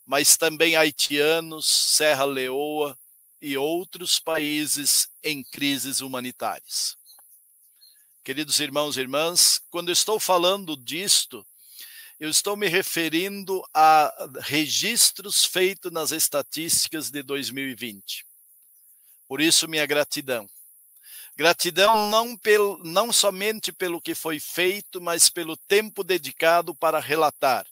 mas 0.07 0.39
também 0.39 0.75
haitianos, 0.75 1.67
Serra 1.67 2.25
Leoa 2.25 2.99
e 3.43 3.59
outros 3.59 4.19
países 4.19 5.07
em 5.23 5.45
crises 5.45 6.01
humanitárias. 6.01 7.00
Queridos 8.31 8.61
irmãos 8.61 8.97
e 8.97 9.01
irmãs, 9.01 9.61
quando 9.71 9.91
estou 9.91 10.21
falando 10.21 10.77
disto, 10.77 11.45
eu 12.21 12.31
estou 12.31 12.57
me 12.57 12.69
referindo 12.69 13.61
a 13.75 14.15
registros 14.43 15.45
feitos 15.45 15.91
nas 15.91 16.13
estatísticas 16.13 17.11
de 17.11 17.25
2020. 17.25 18.25
Por 19.27 19.41
isso, 19.41 19.67
minha 19.67 19.85
gratidão. 19.85 20.49
Gratidão 21.37 22.09
não, 22.09 22.37
pelo, 22.37 22.79
não 22.85 23.13
somente 23.13 23.73
pelo 23.73 24.01
que 24.01 24.15
foi 24.15 24.39
feito, 24.39 25.01
mas 25.01 25.29
pelo 25.29 25.57
tempo 25.57 26.05
dedicado 26.05 26.73
para 26.73 27.01
relatar. 27.01 27.67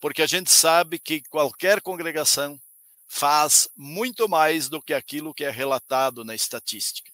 Porque 0.00 0.22
a 0.22 0.26
gente 0.26 0.50
sabe 0.50 0.98
que 0.98 1.22
qualquer 1.30 1.80
congregação 1.80 2.60
faz 3.06 3.68
muito 3.76 4.28
mais 4.28 4.68
do 4.68 4.82
que 4.82 4.92
aquilo 4.92 5.32
que 5.32 5.44
é 5.44 5.50
relatado 5.50 6.24
na 6.24 6.34
estatística. 6.34 7.13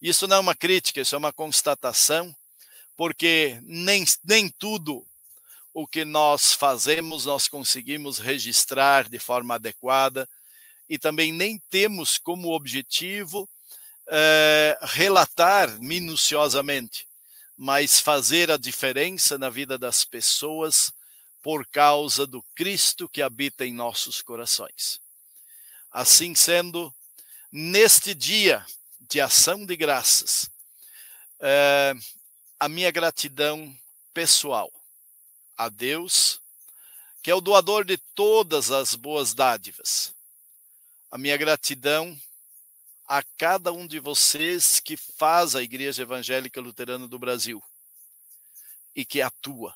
Isso 0.00 0.26
não 0.26 0.36
é 0.36 0.40
uma 0.40 0.54
crítica, 0.54 1.00
isso 1.00 1.14
é 1.14 1.18
uma 1.18 1.32
constatação, 1.32 2.34
porque 2.96 3.58
nem, 3.62 4.04
nem 4.24 4.48
tudo 4.48 5.06
o 5.72 5.86
que 5.86 6.06
nós 6.06 6.54
fazemos 6.54 7.26
nós 7.26 7.48
conseguimos 7.48 8.18
registrar 8.18 9.08
de 9.10 9.18
forma 9.18 9.56
adequada 9.56 10.26
e 10.88 10.98
também 10.98 11.32
nem 11.32 11.58
temos 11.68 12.16
como 12.16 12.54
objetivo 12.54 13.48
é, 14.08 14.78
relatar 14.82 15.78
minuciosamente, 15.78 17.06
mas 17.56 18.00
fazer 18.00 18.50
a 18.50 18.56
diferença 18.56 19.36
na 19.36 19.50
vida 19.50 19.76
das 19.76 20.04
pessoas 20.04 20.92
por 21.42 21.66
causa 21.66 22.26
do 22.26 22.42
Cristo 22.54 23.08
que 23.08 23.20
habita 23.20 23.66
em 23.66 23.72
nossos 23.72 24.22
corações. 24.22 25.00
Assim 25.90 26.34
sendo, 26.34 26.92
neste 27.52 28.14
dia 28.14 28.64
de 29.08 29.20
ação 29.20 29.64
de 29.64 29.76
graças, 29.76 30.50
é, 31.40 31.94
a 32.58 32.68
minha 32.68 32.90
gratidão 32.90 33.76
pessoal 34.12 34.72
a 35.56 35.68
Deus, 35.68 36.40
que 37.22 37.30
é 37.30 37.34
o 37.34 37.40
doador 37.40 37.84
de 37.84 37.96
todas 38.14 38.70
as 38.70 38.94
boas 38.94 39.34
dádivas. 39.34 40.14
A 41.10 41.18
minha 41.18 41.36
gratidão 41.36 42.18
a 43.08 43.22
cada 43.38 43.72
um 43.72 43.86
de 43.86 44.00
vocês 44.00 44.80
que 44.80 44.96
faz 44.96 45.54
a 45.54 45.62
Igreja 45.62 46.02
Evangélica 46.02 46.60
Luterana 46.60 47.06
do 47.06 47.18
Brasil 47.18 47.62
e 48.94 49.04
que 49.04 49.22
atua. 49.22 49.74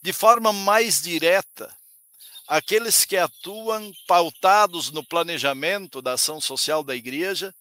De 0.00 0.12
forma 0.12 0.52
mais 0.52 1.02
direta, 1.02 1.76
aqueles 2.46 3.04
que 3.04 3.16
atuam 3.16 3.92
pautados 4.06 4.90
no 4.90 5.04
planejamento 5.04 6.00
da 6.00 6.12
ação 6.12 6.40
social 6.40 6.84
da 6.84 6.94
igreja 6.94 7.54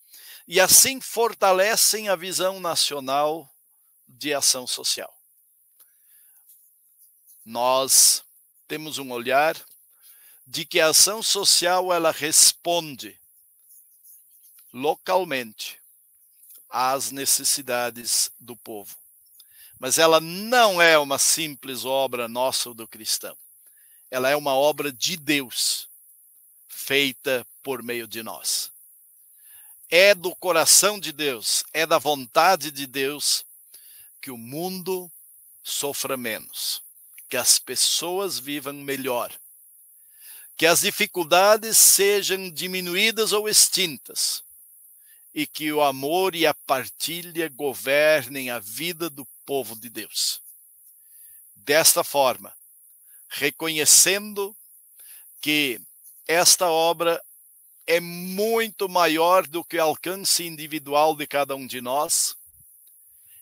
e 0.50 0.60
assim 0.60 1.00
fortalecem 1.00 2.10
a 2.10 2.16
visão 2.18 2.60
nacional 2.60 3.50
de 4.06 4.34
ação 4.34 4.68
social. 4.68 5.14
Nós 7.46 8.22
temos 8.68 8.98
um 8.98 9.12
olhar 9.14 9.56
de 10.46 10.66
que 10.66 10.82
a 10.82 10.88
ação 10.88 11.24
social 11.24 11.94
ela 11.94 12.12
responde 12.12 13.18
localmente 14.74 15.80
às 16.70 17.12
necessidades 17.12 18.30
do 18.38 18.58
povo. 18.58 18.94
Mas 19.80 19.98
ela 19.98 20.20
não 20.20 20.82
é 20.82 21.00
uma 21.00 21.18
simples 21.18 21.86
obra 21.86 22.28
nossa 22.28 22.74
do 22.74 22.86
cristão 22.86 23.38
ela 24.12 24.30
é 24.30 24.36
uma 24.36 24.54
obra 24.56 24.92
de 24.92 25.16
Deus, 25.16 25.88
feita 26.68 27.46
por 27.62 27.84
meio 27.84 28.08
de 28.08 28.24
nós. 28.24 28.72
É 29.89 30.13
do 30.13 30.36
coração 30.36 30.99
de 30.99 31.12
Deus, 31.12 31.63
é 31.73 31.84
da 31.84 31.97
vontade 31.97 32.69
de 32.69 32.86
Deus 32.86 33.43
que 34.21 34.30
o 34.30 34.38
mundo 34.38 35.12
sofra 35.63 36.15
menos, 36.15 36.84
que 37.28 37.36
as 37.36 37.58
pessoas 37.58 38.38
vivam 38.38 38.73
melhor, 38.73 39.34
que 40.56 40.67
as 40.67 40.82
dificuldades 40.82 41.78
sejam 41.78 42.52
diminuídas 42.52 43.32
ou 43.32 43.49
extintas, 43.49 44.43
e 45.34 45.47
que 45.47 45.71
o 45.71 45.82
amor 45.82 46.36
e 46.36 46.45
a 46.45 46.54
partilha 46.54 47.49
governem 47.49 48.52
a 48.52 48.60
vida 48.60 49.10
do 49.10 49.25
povo 49.43 49.75
de 49.75 49.89
Deus. 49.89 50.39
Desta 51.56 52.04
forma, 52.04 52.56
reconhecendo 53.28 54.56
que 55.41 55.82
esta 56.28 56.67
obra 56.67 57.19
é 57.89 57.99
muito 57.99 58.88
maior 58.88 59.47
do 59.47 59.63
que 59.63 59.75
o 59.75 59.82
alcance 59.82 60.45
individual 60.45 61.15
de 61.15 61.25
cada 61.25 61.56
um 61.56 61.65
de 61.65 61.82
nós. 61.82 62.38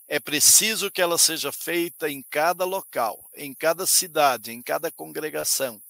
É 0.08 0.22
preciso 0.22 0.90
que 0.90 1.02
ela 1.02 1.18
seja 1.18 1.52
feita 1.52 2.10
em 2.10 2.24
cada 2.24 2.64
local, 2.64 3.30
em 3.36 3.54
cada 3.54 3.86
cidade, 3.86 4.54
em 4.54 4.62
cada 4.62 4.90
congregação, 4.90 5.82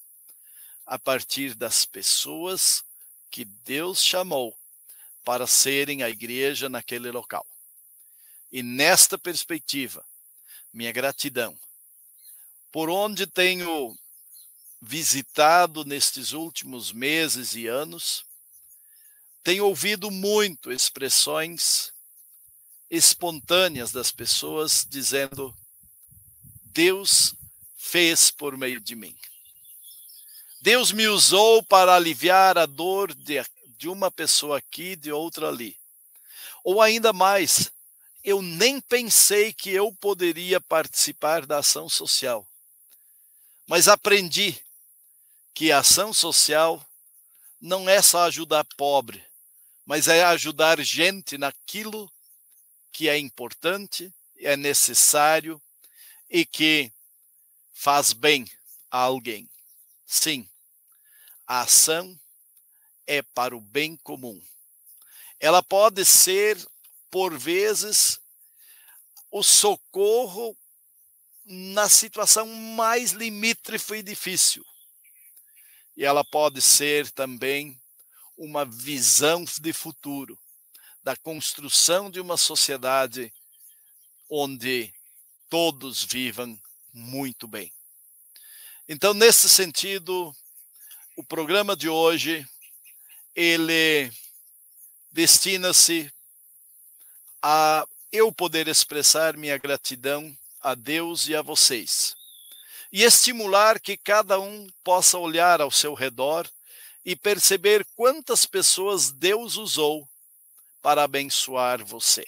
a 0.88 0.98
partir 0.98 1.54
das 1.54 1.86
pessoas 1.86 2.84
que 3.30 3.46
Deus 3.46 4.04
chamou 4.04 4.58
para 5.24 5.46
serem 5.46 6.02
a 6.02 6.10
igreja 6.10 6.68
naquele 6.68 7.12
local. 7.12 7.46
E 8.52 8.64
nesta 8.64 9.20
perspectiva, 9.20 10.04
minha 10.74 10.92
gratidão 10.92 11.56
por 12.72 12.90
onde 12.90 13.28
tenho 13.28 13.96
visitado 14.82 15.86
nestes 15.86 16.32
últimos 16.34 16.92
meses 16.92 17.56
e 17.56 17.68
anos, 17.68 18.27
tenho 19.48 19.66
ouvido 19.66 20.12
muito 20.12 20.74
expressões 20.74 21.94
espontâneas 22.90 23.94
das 23.94 24.12
pessoas 24.12 24.86
dizendo: 24.86 25.58
Deus 26.66 27.34
fez 27.78 28.30
por 28.30 28.58
meio 28.58 28.82
de 28.82 28.94
mim. 28.94 29.18
Deus 30.60 30.92
me 30.92 31.08
usou 31.08 31.64
para 31.64 31.96
aliviar 31.96 32.58
a 32.58 32.66
dor 32.66 33.14
de, 33.14 33.42
de 33.78 33.88
uma 33.88 34.12
pessoa 34.12 34.58
aqui, 34.58 34.98
de 34.98 35.14
outra 35.14 35.48
ali. 35.48 35.78
Ou 36.62 36.82
ainda 36.82 37.14
mais, 37.14 37.72
eu 38.26 38.42
nem 38.42 38.82
pensei 38.82 39.54
que 39.54 39.70
eu 39.70 39.94
poderia 39.94 40.60
participar 40.60 41.46
da 41.46 41.60
ação 41.60 41.88
social. 41.88 42.46
Mas 43.66 43.88
aprendi 43.88 44.62
que 45.54 45.72
a 45.72 45.80
ação 45.80 46.14
social 46.14 46.86
não 47.62 47.88
é 47.88 48.02
só 48.02 48.26
ajudar 48.26 48.66
pobre, 48.76 49.26
mas 49.88 50.10
é 50.10 50.22
ajudar 50.26 50.82
gente 50.82 51.38
naquilo 51.38 52.12
que 52.92 53.08
é 53.08 53.18
importante, 53.18 54.14
é 54.36 54.58
necessário 54.58 55.62
e 56.30 56.46
que 56.46 56.92
faz 57.74 58.12
bem 58.12 58.46
a 58.92 58.98
alguém. 58.98 59.50
Sim, 60.06 60.46
a 61.48 61.62
ação 61.62 62.20
é 63.08 63.22
para 63.22 63.56
o 63.56 63.62
bem 63.62 63.96
comum. 63.96 64.44
Ela 65.40 65.64
pode 65.64 66.04
ser, 66.04 66.58
por 67.10 67.38
vezes, 67.38 68.20
o 69.32 69.42
socorro 69.42 70.58
na 71.46 71.88
situação 71.88 72.46
mais 72.46 73.14
limítrofe 73.14 73.96
e 73.96 74.04
difícil. 74.04 74.66
E 75.96 76.04
ela 76.04 76.26
pode 76.26 76.62
ser 76.62 77.10
também 77.12 77.80
uma 78.38 78.64
visão 78.64 79.44
de 79.60 79.74
futuro, 79.74 80.38
da 81.04 81.16
construção 81.16 82.12
de 82.12 82.20
uma 82.20 82.38
sociedade 82.38 83.34
onde 84.30 84.94
todos 85.50 86.04
vivam 86.04 86.60
muito 86.94 87.48
bem. 87.48 87.72
Então, 88.88 89.14
nesse 89.14 89.50
sentido, 89.50 90.36
o 91.16 91.24
programa 91.24 91.76
de 91.76 91.90
hoje 91.90 92.48
ele 93.36 94.12
destina-se 95.12 96.12
a 97.42 97.88
eu 98.12 98.32
poder 98.32 98.68
expressar 98.68 99.38
minha 99.38 99.58
gratidão 99.58 100.36
a 100.62 100.76
Deus 100.76 101.28
e 101.28 101.36
a 101.36 101.42
vocês. 101.42 102.16
E 102.92 103.04
estimular 103.04 103.80
que 103.80 103.98
cada 103.98 104.40
um 104.40 104.68
possa 104.84 105.18
olhar 105.18 105.62
ao 105.62 105.70
seu 105.70 105.94
redor 105.94 106.50
e 107.08 107.16
perceber 107.16 107.88
quantas 107.96 108.46
pessoas 108.46 109.12
Deus 109.12 109.56
usou 109.56 110.06
para 110.82 111.06
abençoar 111.06 111.82
você, 111.86 112.26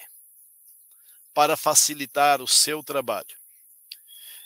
para 1.33 1.57
facilitar 1.57 2.41
o 2.41 2.47
seu 2.47 2.81
trabalho. 2.81 3.37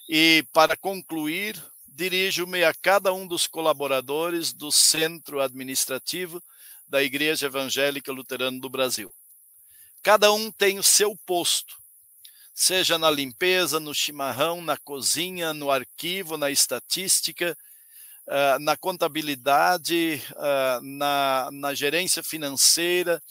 E 0.09 0.43
para 0.51 0.75
concluir, 0.75 1.63
dirijo-me 1.87 2.63
a 2.63 2.73
cada 2.73 3.13
um 3.13 3.27
dos 3.27 3.45
colaboradores 3.45 4.51
do 4.51 4.71
Centro 4.71 5.39
Administrativo 5.39 6.43
da 6.87 7.03
Igreja 7.03 7.45
Evangélica 7.45 8.11
Luterana 8.11 8.59
do 8.59 8.69
Brasil. 8.69 9.13
Cada 10.01 10.33
um 10.33 10.51
tem 10.51 10.79
o 10.79 10.83
seu 10.83 11.15
posto 11.27 11.81
seja 12.53 12.99
na 12.99 13.09
limpeza, 13.09 13.79
no 13.79 13.95
chimarrão, 13.95 14.61
na 14.61 14.77
cozinha, 14.77 15.53
no 15.53 15.71
arquivo, 15.71 16.37
na 16.37 16.51
estatística, 16.51 17.57
uh, 18.27 18.59
na 18.59 18.75
contabilidade, 18.77 20.21
uh, 20.31 20.81
na, 20.81 21.49
na, 21.51 21.73
gerência 21.73 22.23
financeira, 22.23 23.21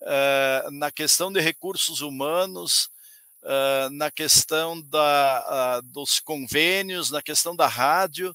uh, 0.00 0.70
na 0.70 0.90
questão 0.90 1.32
de 1.32 1.40
recursos 1.40 2.00
humanos, 2.00 2.92
na 3.92 4.10
questão 4.10 4.80
da, 4.80 5.82
dos 5.82 6.18
convênios, 6.18 7.10
na 7.10 7.20
questão 7.20 7.54
da 7.54 7.66
rádio, 7.66 8.34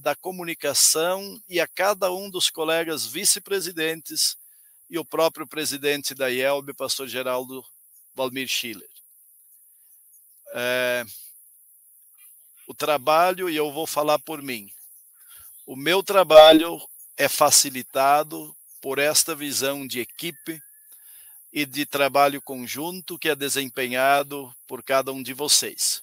da 0.00 0.14
comunicação 0.14 1.40
e 1.48 1.58
a 1.58 1.66
cada 1.66 2.12
um 2.12 2.28
dos 2.28 2.50
colegas 2.50 3.06
vice-presidentes 3.06 4.36
e 4.90 4.98
o 4.98 5.04
próprio 5.04 5.46
presidente 5.46 6.14
da 6.14 6.30
IELB, 6.30 6.74
pastor 6.74 7.08
Geraldo 7.08 7.64
Valmir 8.14 8.48
Schiller 8.48 8.86
o 12.70 12.74
trabalho, 12.74 13.50
e 13.50 13.56
eu 13.56 13.72
vou 13.72 13.84
falar 13.84 14.20
por 14.20 14.40
mim, 14.40 14.72
o 15.66 15.74
meu 15.74 16.04
trabalho 16.04 16.80
é 17.16 17.28
facilitado 17.28 18.56
por 18.80 19.00
esta 19.00 19.34
visão 19.34 19.84
de 19.84 19.98
equipe 19.98 20.62
e 21.52 21.66
de 21.66 21.84
trabalho 21.84 22.40
conjunto 22.40 23.18
que 23.18 23.28
é 23.28 23.34
desempenhado 23.34 24.54
por 24.68 24.84
cada 24.84 25.10
um 25.10 25.20
de 25.20 25.34
vocês. 25.34 26.00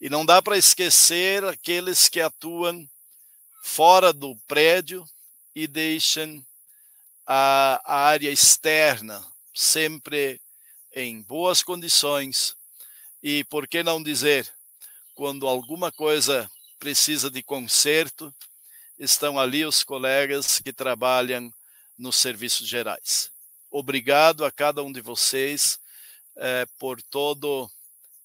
E 0.00 0.08
não 0.08 0.24
dá 0.24 0.40
para 0.40 0.56
esquecer 0.56 1.44
aqueles 1.44 2.08
que 2.08 2.20
atuam 2.20 2.88
fora 3.64 4.12
do 4.12 4.36
prédio 4.46 5.04
e 5.52 5.66
deixam 5.66 6.46
a, 7.26 7.82
a 7.84 7.96
área 8.04 8.30
externa 8.30 9.20
sempre 9.52 10.40
em 10.94 11.20
boas 11.22 11.60
condições, 11.60 12.54
e 13.20 13.42
por 13.42 13.66
que 13.66 13.82
não 13.82 14.00
dizer, 14.00 14.48
quando 15.22 15.46
alguma 15.46 15.92
coisa 15.92 16.50
precisa 16.80 17.30
de 17.30 17.44
conserto, 17.44 18.34
estão 18.98 19.38
ali 19.38 19.64
os 19.64 19.84
colegas 19.84 20.58
que 20.58 20.72
trabalham 20.72 21.48
nos 21.96 22.16
serviços 22.16 22.66
gerais. 22.66 23.30
Obrigado 23.70 24.44
a 24.44 24.50
cada 24.50 24.82
um 24.82 24.90
de 24.90 25.00
vocês 25.00 25.78
eh, 26.34 26.66
por 26.76 27.00
todo 27.00 27.70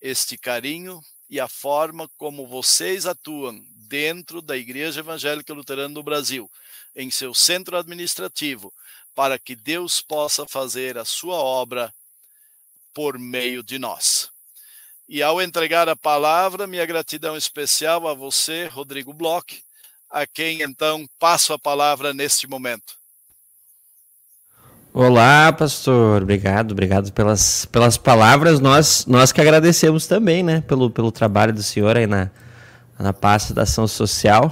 este 0.01 0.39
carinho 0.39 0.99
e 1.29 1.39
a 1.39 1.47
forma 1.47 2.09
como 2.17 2.47
vocês 2.47 3.05
atuam 3.05 3.63
dentro 3.87 4.41
da 4.41 4.57
Igreja 4.57 5.01
Evangélica 5.01 5.53
Luterana 5.53 5.93
do 5.93 6.01
Brasil, 6.01 6.49
em 6.95 7.11
seu 7.11 7.31
centro 7.31 7.77
administrativo, 7.77 8.73
para 9.13 9.37
que 9.37 9.55
Deus 9.55 10.01
possa 10.01 10.47
fazer 10.47 10.97
a 10.97 11.05
sua 11.05 11.35
obra 11.35 11.93
por 12.91 13.19
meio 13.19 13.61
de 13.61 13.77
nós. 13.77 14.35
E 15.09 15.23
ao 15.23 15.41
entregar 15.41 15.87
a 15.87 15.95
palavra, 15.95 16.67
minha 16.67 16.85
gratidão 16.85 17.37
especial 17.37 18.05
a 18.09 18.13
você, 18.13 18.67
Rodrigo 18.67 19.13
Bloch, 19.13 19.63
a 20.11 20.27
quem 20.27 20.61
então 20.61 21.05
passo 21.17 21.53
a 21.53 21.59
palavra 21.59 22.13
neste 22.13 22.45
momento. 22.45 22.97
Olá, 24.93 25.53
pastor. 25.53 26.23
Obrigado, 26.23 26.73
obrigado 26.73 27.13
pelas, 27.13 27.65
pelas 27.67 27.95
palavras. 27.97 28.59
Nós, 28.59 29.05
nós 29.05 29.31
que 29.31 29.39
agradecemos 29.39 30.07
também, 30.07 30.43
né, 30.43 30.59
pelo, 30.59 30.89
pelo 30.89 31.09
trabalho 31.09 31.53
do 31.53 31.63
senhor 31.63 31.95
aí 31.95 32.05
na, 32.05 32.29
na 32.99 33.13
pasta 33.13 33.53
da 33.53 33.61
ação 33.61 33.87
social, 33.87 34.51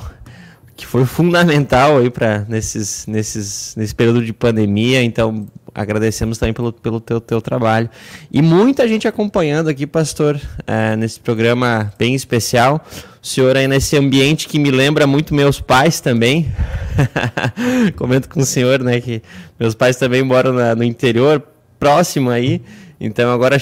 que 0.78 0.86
foi 0.86 1.06
fundamental 1.06 1.98
aí 1.98 2.10
para 2.10 2.46
nesses, 2.48 3.06
nesses, 3.08 3.76
nesse 3.76 3.94
período 3.94 4.24
de 4.24 4.32
pandemia. 4.32 5.04
Então, 5.04 5.48
agradecemos 5.76 6.38
também 6.38 6.54
pelo, 6.54 6.72
pelo 6.72 7.02
teu, 7.02 7.20
teu 7.20 7.42
trabalho. 7.42 7.90
E 8.32 8.42
muita 8.42 8.88
gente 8.88 9.08
acompanhando 9.08 9.68
aqui, 9.68 9.86
pastor, 9.86 10.40
é, 10.66 10.96
nesse 10.96 11.20
programa 11.20 11.94
bem 12.00 12.16
especial. 12.16 12.84
O 13.22 13.28
senhor 13.28 13.58
aí 13.58 13.68
nesse 13.68 13.98
ambiente 13.98 14.48
que 14.48 14.58
me 14.58 14.72
lembra 14.72 15.06
muito 15.06 15.36
meus 15.36 15.60
pais 15.60 16.00
também. 16.00 16.50
Comento 17.98 18.30
com 18.30 18.40
o 18.40 18.46
senhor, 18.46 18.82
né, 18.82 19.02
que 19.02 19.22
meus 19.60 19.76
pais 19.76 19.98
também 19.98 20.24
moram 20.24 20.54
na, 20.54 20.74
no 20.74 20.84
interior, 20.84 21.44
próximo 21.78 22.30
aí. 22.30 22.62
Então, 23.00 23.34
agora 23.34 23.58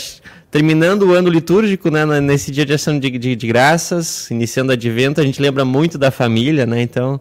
terminando 0.52 1.08
o 1.08 1.14
ano 1.14 1.30
litúrgico, 1.30 1.90
né, 1.90 2.06
nesse 2.22 2.52
dia 2.52 2.64
de 2.64 2.74
ação 2.74 3.00
de, 3.00 3.10
de, 3.10 3.36
de 3.36 3.48
graças, 3.48 4.30
iniciando 4.30 4.70
o 4.70 4.74
advento, 4.74 5.20
a 5.20 5.24
gente 5.24 5.42
lembra 5.42 5.66
muito 5.66 5.98
da 5.98 6.12
família, 6.12 6.68
né? 6.68 6.80
Então, 6.80 7.20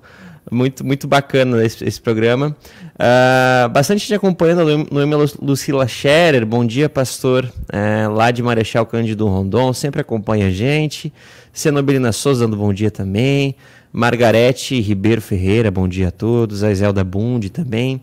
muito, 0.53 0.85
muito 0.85 1.07
bacana 1.09 1.65
esse, 1.65 1.85
esse 1.85 2.01
programa. 2.01 2.57
Uh, 2.95 3.69
bastante 3.71 4.01
gente 4.01 4.15
acompanhando, 4.15 4.87
Noemi 4.91 5.15
Lucila 5.41 5.87
Scherer, 5.89 6.45
bom 6.45 6.65
dia, 6.65 6.89
pastor, 6.89 7.45
uh, 7.45 8.13
lá 8.13 8.31
de 8.31 8.43
Marechal 8.43 8.87
Cândido 8.87 9.27
Rondon, 9.27 9.73
sempre 9.73 10.01
acompanha 10.01 10.47
a 10.47 10.51
gente. 10.51 11.13
Cenobrina 11.53 12.13
Souza 12.13 12.45
dando 12.45 12.57
bom 12.57 12.73
dia 12.73 12.91
também. 12.91 13.57
Margarete 13.93 14.81
Ribeiro 14.81 15.21
Ferreira, 15.21 15.71
bom 15.71 15.87
dia 15.87 16.09
a 16.09 16.11
todos. 16.11 16.65
A 16.65 16.73
Iselda 16.73 17.05
Bundi 17.05 17.51
também. 17.51 18.01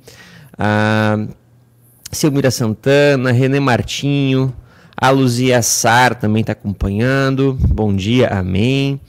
Uh, 0.53 1.33
Silmira 2.11 2.51
Santana, 2.51 3.31
René 3.31 3.59
Martinho, 3.59 4.53
a 4.95 5.09
Luzia 5.09 5.61
Sar 5.61 6.15
também 6.15 6.41
está 6.41 6.53
acompanhando. 6.53 7.57
Bom 7.59 7.95
dia, 7.95 8.27
amém. 8.27 8.99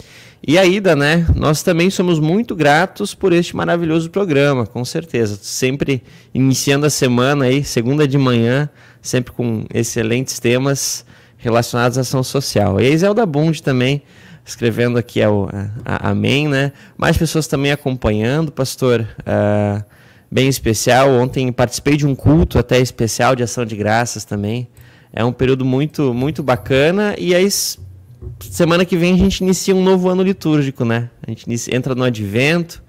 E 0.47 0.59
a 0.59 0.65
Ida, 0.65 0.97
né? 0.97 1.27
Nós 1.37 1.63
também 1.63 1.91
somos 1.91 2.19
muito 2.19 2.57
gratos 2.57 3.15
por 3.15 3.33
este 3.33 3.55
maravilhoso 3.55 4.09
programa, 4.09 4.67
com 4.67 4.85
certeza. 4.85 5.39
Sempre 5.41 6.03
iniciando 6.33 6.87
a 6.87 6.91
semana 6.91 7.45
aí, 7.45 7.63
segunda 7.63 8.09
de 8.09 8.17
manhã, 8.17 8.69
sempre 9.03 9.33
com 9.33 9.67
excelentes 9.73 10.39
temas 10.39 11.05
relacionados 11.37 11.99
à 11.99 12.01
ação 12.01 12.23
social. 12.23 12.81
E 12.81 12.87
a 12.87 12.91
Iselda 12.91 13.27
Bund 13.27 13.63
também, 13.63 14.03
escrevendo 14.45 14.99
aqui 14.99 15.23
ao, 15.23 15.51
a, 15.53 15.69
a, 15.85 16.11
Amém, 16.11 16.49
né? 16.49 16.73
Mais 16.97 17.19
pessoas 17.19 17.47
também 17.47 17.71
acompanhando, 17.71 18.51
pastor. 18.51 19.07
Uh, 19.21 19.85
bem 20.31 20.49
especial. 20.49 21.11
Ontem 21.11 21.53
participei 21.53 21.99
de 21.99 22.07
um 22.07 22.15
culto 22.15 22.59
até 22.59 22.81
especial 22.81 23.37
de 23.37 23.43
ação 23.43 23.67
de 23.67 23.77
graças 23.77 24.25
também. 24.25 24.69
É 25.13 25.23
um 25.23 25.33
período 25.33 25.67
muito, 25.67 26.15
muito 26.15 26.43
bacana. 26.43 27.15
E 27.19 27.35
aí 27.35 27.49
semana 28.41 28.85
que 28.85 28.97
vem 28.97 29.15
a 29.15 29.17
gente 29.17 29.41
inicia 29.41 29.75
um 29.75 29.83
novo 29.83 30.09
ano 30.09 30.23
litúrgico, 30.23 30.85
né? 30.85 31.11
A 31.27 31.31
gente 31.31 31.45
inicia, 31.45 31.75
entra 31.75 31.95
no 31.95 32.05
advento. 32.05 32.83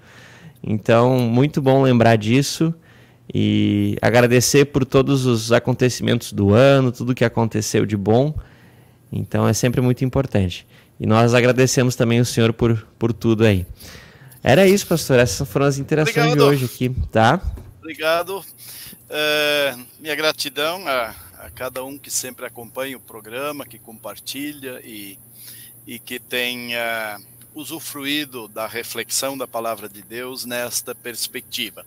Então, 0.62 1.18
muito 1.18 1.60
bom 1.60 1.82
lembrar 1.82 2.16
disso 2.16 2.74
e 3.32 3.96
agradecer 4.00 4.66
por 4.66 4.84
todos 4.84 5.26
os 5.26 5.52
acontecimentos 5.52 6.32
do 6.32 6.52
ano, 6.52 6.92
tudo 6.92 7.14
que 7.14 7.24
aconteceu 7.24 7.84
de 7.84 7.96
bom. 7.96 8.34
Então, 9.10 9.46
é 9.48 9.52
sempre 9.52 9.80
muito 9.80 10.04
importante. 10.04 10.66
E 11.00 11.06
nós 11.06 11.34
agradecemos 11.34 11.96
também 11.96 12.20
o 12.20 12.24
Senhor 12.24 12.52
por, 12.52 12.86
por 12.98 13.12
tudo 13.12 13.44
aí. 13.44 13.66
Era 14.42 14.66
isso, 14.66 14.86
pastor. 14.86 15.18
Essas 15.18 15.48
foram 15.48 15.66
as 15.66 15.78
interações 15.78 16.16
Obrigado. 16.16 16.38
de 16.38 16.44
hoje 16.44 16.64
aqui, 16.64 16.88
tá? 17.10 17.40
Obrigado. 17.80 18.44
É, 19.08 19.74
minha 20.00 20.14
gratidão 20.14 20.86
a 20.86 21.14
a 21.42 21.50
cada 21.50 21.84
um 21.84 21.98
que 21.98 22.10
sempre 22.10 22.46
acompanha 22.46 22.96
o 22.96 23.00
programa, 23.00 23.66
que 23.66 23.76
compartilha 23.76 24.80
e, 24.84 25.18
e 25.84 25.98
que 25.98 26.20
tenha 26.20 27.20
usufruído 27.52 28.46
da 28.46 28.68
reflexão 28.68 29.36
da 29.36 29.46
palavra 29.46 29.88
de 29.88 30.02
Deus 30.02 30.44
nesta 30.44 30.94
perspectiva. 30.94 31.84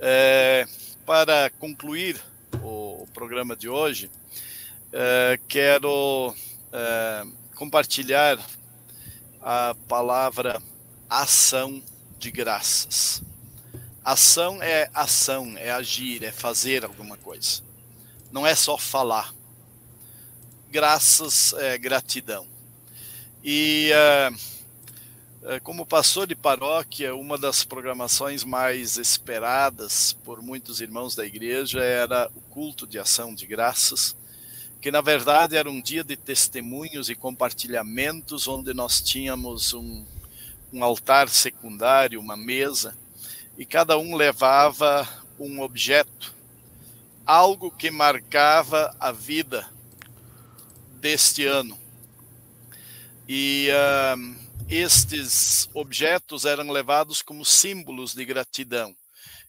É, 0.00 0.66
para 1.06 1.50
concluir 1.50 2.20
o, 2.60 3.02
o, 3.02 3.08
programa 3.14 3.54
de 3.54 3.68
hoje, 3.68 4.10
é, 4.92 5.38
quero 5.46 6.34
é, 6.72 7.24
compartilhar 7.54 8.44
a 9.40 9.76
palavra 9.86 10.60
ação 11.08 11.80
de 12.18 12.28
graças. 12.28 13.22
Ação 14.04 14.60
é 14.60 14.90
ação, 14.92 15.54
é 15.56 15.70
agir, 15.70 16.24
é 16.24 16.32
fazer 16.32 16.84
alguma 16.84 17.16
coisa 17.16 17.62
não 18.34 18.44
é 18.44 18.56
só 18.56 18.76
falar. 18.76 19.32
Graças, 20.68 21.52
é, 21.52 21.78
gratidão. 21.78 22.48
E 23.44 23.92
é, 23.92 24.32
é, 25.44 25.60
como 25.60 25.86
pastor 25.86 26.26
de 26.26 26.34
paróquia, 26.34 27.14
uma 27.14 27.38
das 27.38 27.62
programações 27.62 28.42
mais 28.42 28.96
esperadas 28.96 30.14
por 30.24 30.42
muitos 30.42 30.80
irmãos 30.80 31.14
da 31.14 31.24
igreja 31.24 31.78
era 31.78 32.28
o 32.34 32.40
culto 32.40 32.88
de 32.88 32.98
ação 32.98 33.32
de 33.32 33.46
graças, 33.46 34.16
que 34.80 34.90
na 34.90 35.00
verdade 35.00 35.56
era 35.56 35.70
um 35.70 35.80
dia 35.80 36.02
de 36.02 36.16
testemunhos 36.16 37.08
e 37.08 37.14
compartilhamentos, 37.14 38.48
onde 38.48 38.74
nós 38.74 39.00
tínhamos 39.00 39.72
um, 39.72 40.04
um 40.72 40.82
altar 40.82 41.28
secundário, 41.28 42.18
uma 42.18 42.36
mesa, 42.36 42.98
e 43.56 43.64
cada 43.64 43.96
um 43.96 44.16
levava 44.16 45.08
um 45.38 45.62
objeto 45.62 46.33
algo 47.26 47.70
que 47.70 47.90
marcava 47.90 48.94
a 49.00 49.10
vida 49.12 49.68
deste 51.00 51.46
ano. 51.46 51.78
E 53.28 53.68
uh, 53.70 54.44
estes 54.68 55.68
objetos 55.74 56.44
eram 56.44 56.70
levados 56.70 57.22
como 57.22 57.44
símbolos 57.44 58.14
de 58.14 58.24
gratidão. 58.24 58.94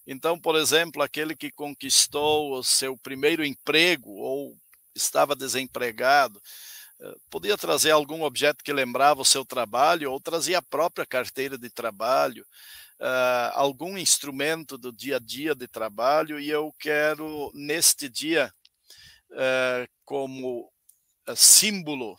Então, 0.07 0.39
por 0.39 0.55
exemplo, 0.55 1.01
aquele 1.01 1.35
que 1.35 1.51
conquistou 1.51 2.53
o 2.53 2.63
seu 2.63 2.97
primeiro 2.97 3.43
emprego 3.43 4.11
ou 4.11 4.55
estava 4.93 5.35
desempregado, 5.35 6.39
eh, 7.01 7.15
podia 7.29 7.57
trazer 7.57 7.91
algum 7.91 8.23
objeto 8.23 8.63
que 8.63 8.71
lembrava 8.71 9.21
o 9.21 9.25
seu 9.25 9.43
trabalho 9.43 10.11
ou 10.11 10.19
trazia 10.19 10.59
a 10.59 10.61
própria 10.61 11.05
carteira 11.05 11.57
de 11.57 11.69
trabalho 11.69 12.45
uh, 12.99 13.51
algum 13.53 13.97
instrumento 13.97 14.77
do 14.77 14.91
dia 14.91 15.17
a 15.17 15.19
dia 15.19 15.55
de 15.55 15.67
trabalho 15.67 16.39
e 16.39 16.49
eu 16.49 16.73
quero, 16.79 17.51
neste 17.53 18.09
dia, 18.09 18.53
uh, 19.31 19.89
como 20.03 20.71
uh, 21.27 21.35
símbolo 21.35 22.17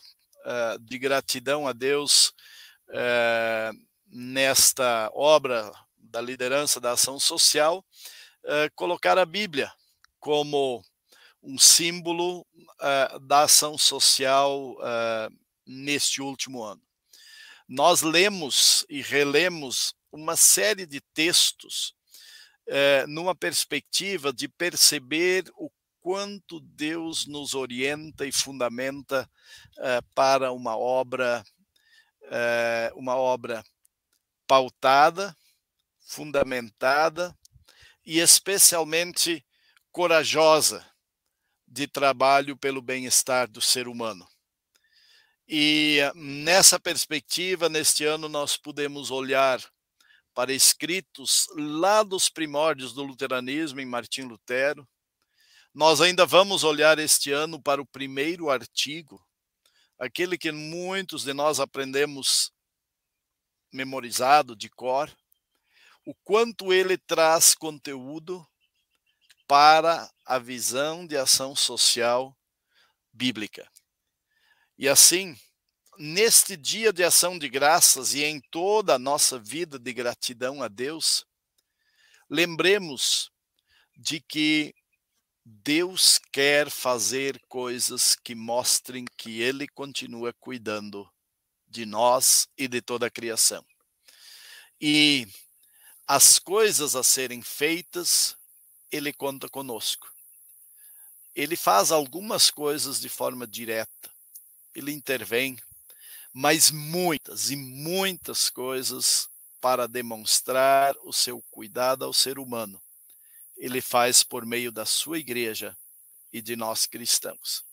de 0.79 0.97
gratidão 0.97 1.67
a 1.67 1.73
Deus 1.73 2.31
nesta 4.09 5.11
obra 5.13 5.69
da 5.97 6.21
liderança 6.21 6.79
da 6.79 6.93
ação 6.93 7.19
social, 7.19 7.85
colocar 8.73 9.17
a 9.17 9.25
Bíblia 9.25 9.69
como 10.21 10.81
um 11.43 11.57
símbolo 11.57 12.47
da 13.23 13.41
ação 13.41 13.77
social 13.77 14.77
neste 15.65 16.21
último 16.21 16.63
ano. 16.63 16.81
Nós 17.67 18.01
lemos 18.01 18.85
e 18.87 19.01
relemos 19.01 19.96
uma 20.17 20.35
série 20.35 20.85
de 20.85 20.99
textos 21.13 21.93
é, 22.67 23.05
numa 23.07 23.35
perspectiva 23.35 24.33
de 24.33 24.47
perceber 24.47 25.45
o 25.55 25.71
quanto 25.99 26.59
Deus 26.59 27.27
nos 27.27 27.53
orienta 27.53 28.25
e 28.25 28.31
fundamenta 28.31 29.29
é, 29.77 30.01
para 30.15 30.51
uma 30.51 30.75
obra, 30.75 31.43
é, 32.23 32.91
uma 32.95 33.15
obra 33.15 33.63
pautada, 34.47 35.35
fundamentada 35.99 37.37
e 38.05 38.19
especialmente 38.19 39.45
corajosa 39.91 40.85
de 41.67 41.87
trabalho 41.87 42.57
pelo 42.57 42.81
bem-estar 42.81 43.49
do 43.49 43.61
ser 43.61 43.87
humano. 43.87 44.27
E 45.47 45.99
nessa 46.15 46.79
perspectiva, 46.79 47.69
neste 47.69 48.03
ano, 48.03 48.27
nós 48.27 48.57
podemos 48.57 49.11
olhar 49.11 49.61
para 50.37 50.53
escritos 50.53 51.47
lá 51.55 52.03
dos 52.03 52.29
primórdios 52.29 52.93
do 52.93 53.01
luteranismo 53.01 53.81
em 53.81 53.87
Martim 53.87 54.21
Lutero. 54.21 54.87
Nós 55.73 55.99
ainda 55.99 56.27
vamos 56.27 56.63
olhar 56.63 56.99
este 56.99 57.31
ano 57.31 57.59
para 57.59 57.81
o 57.81 57.85
primeiro 57.87 58.47
artigo, 58.51 59.19
aquele 59.97 60.37
que 60.37 60.51
muitos 60.51 61.23
de 61.23 61.33
nós 61.33 61.59
aprendemos 61.59 62.51
memorizado 63.73 64.55
de 64.55 64.69
cor, 64.69 65.11
o 66.05 66.13
quanto 66.23 66.71
ele 66.71 66.99
traz 66.99 67.55
conteúdo 67.55 68.47
para 69.47 70.07
a 70.23 70.37
visão 70.37 71.07
de 71.07 71.17
ação 71.17 71.55
social 71.55 72.37
bíblica. 73.11 73.67
E 74.77 74.87
assim, 74.87 75.35
neste 75.97 76.55
dia 76.55 76.93
de 76.93 77.03
ação 77.03 77.37
de 77.37 77.49
graças 77.49 78.13
e 78.13 78.23
em 78.23 78.39
toda 78.39 78.95
a 78.95 78.99
nossa 78.99 79.39
vida 79.39 79.79
de 79.79 79.93
gratidão 79.93 80.61
a 80.61 80.67
Deus, 80.67 81.25
lembremos 82.29 83.31
de 83.95 84.19
que 84.19 84.75
Deus 85.43 86.19
quer 86.31 86.69
fazer 86.69 87.41
coisas 87.47 88.15
que 88.15 88.35
mostrem 88.35 89.05
que 89.17 89.41
Ele 89.41 89.67
continua 89.67 90.33
cuidando 90.33 91.09
de 91.67 91.85
nós 91.85 92.47
e 92.57 92.67
de 92.67 92.81
toda 92.81 93.07
a 93.07 93.11
criação. 93.11 93.65
E 94.79 95.27
as 96.07 96.37
coisas 96.37 96.95
a 96.95 97.03
serem 97.03 97.41
feitas, 97.41 98.37
Ele 98.91 99.11
conta 99.11 99.49
conosco. 99.49 100.11
Ele 101.35 101.55
faz 101.55 101.91
algumas 101.91 102.49
coisas 102.49 102.99
de 102.99 103.09
forma 103.09 103.45
direta, 103.45 104.09
ele 104.73 104.91
intervém, 104.91 105.57
mas 106.39 106.69
muitas 106.69 107.49
e 107.49 107.55
muitas 107.55 108.47
coisas 108.47 109.27
para 109.59 109.87
demonstrar 109.87 110.95
o 111.03 111.11
seu 111.11 111.41
cuidado 111.49 112.05
ao 112.05 112.13
ser 112.13 112.37
humano. 112.37 112.79
Ele 113.57 113.81
faz 113.81 114.21
por 114.21 114.45
meio 114.45 114.71
da 114.71 114.85
sua 114.85 115.17
igreja 115.17 115.75
e 116.31 116.39
de 116.39 116.55
nós 116.55 116.85
cristãos. 116.85 117.63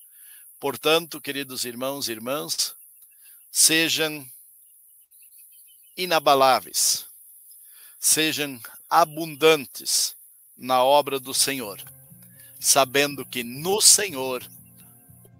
Portanto, 0.58 1.20
queridos 1.20 1.66
irmãos 1.66 2.08
e 2.08 2.12
irmãs, 2.12 2.74
sejam 3.52 4.26
inabaláveis, 5.94 7.04
sejam 8.00 8.58
abundantes 8.88 10.16
na 10.56 10.82
obra 10.82 11.20
do 11.20 11.34
Senhor, 11.34 11.82
sabendo 12.58 13.26
que 13.26 13.44
no 13.44 13.82
Senhor 13.82 14.42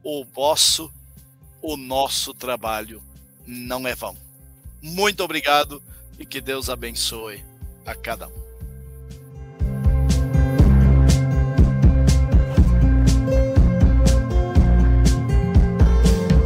o 0.03 0.27
vosso, 0.27 0.93
o 1.63 1.75
nosso 1.75 2.35
trabalho 2.35 3.03
não 3.47 3.87
é 3.87 3.95
vão. 3.95 4.17
Muito 4.83 5.23
obrigado 5.23 5.83
e 6.19 6.27
que 6.27 6.41
Deus 6.41 6.69
abençoe 6.69 7.43
a 7.87 7.95
cada 7.95 8.29
um. 8.29 8.44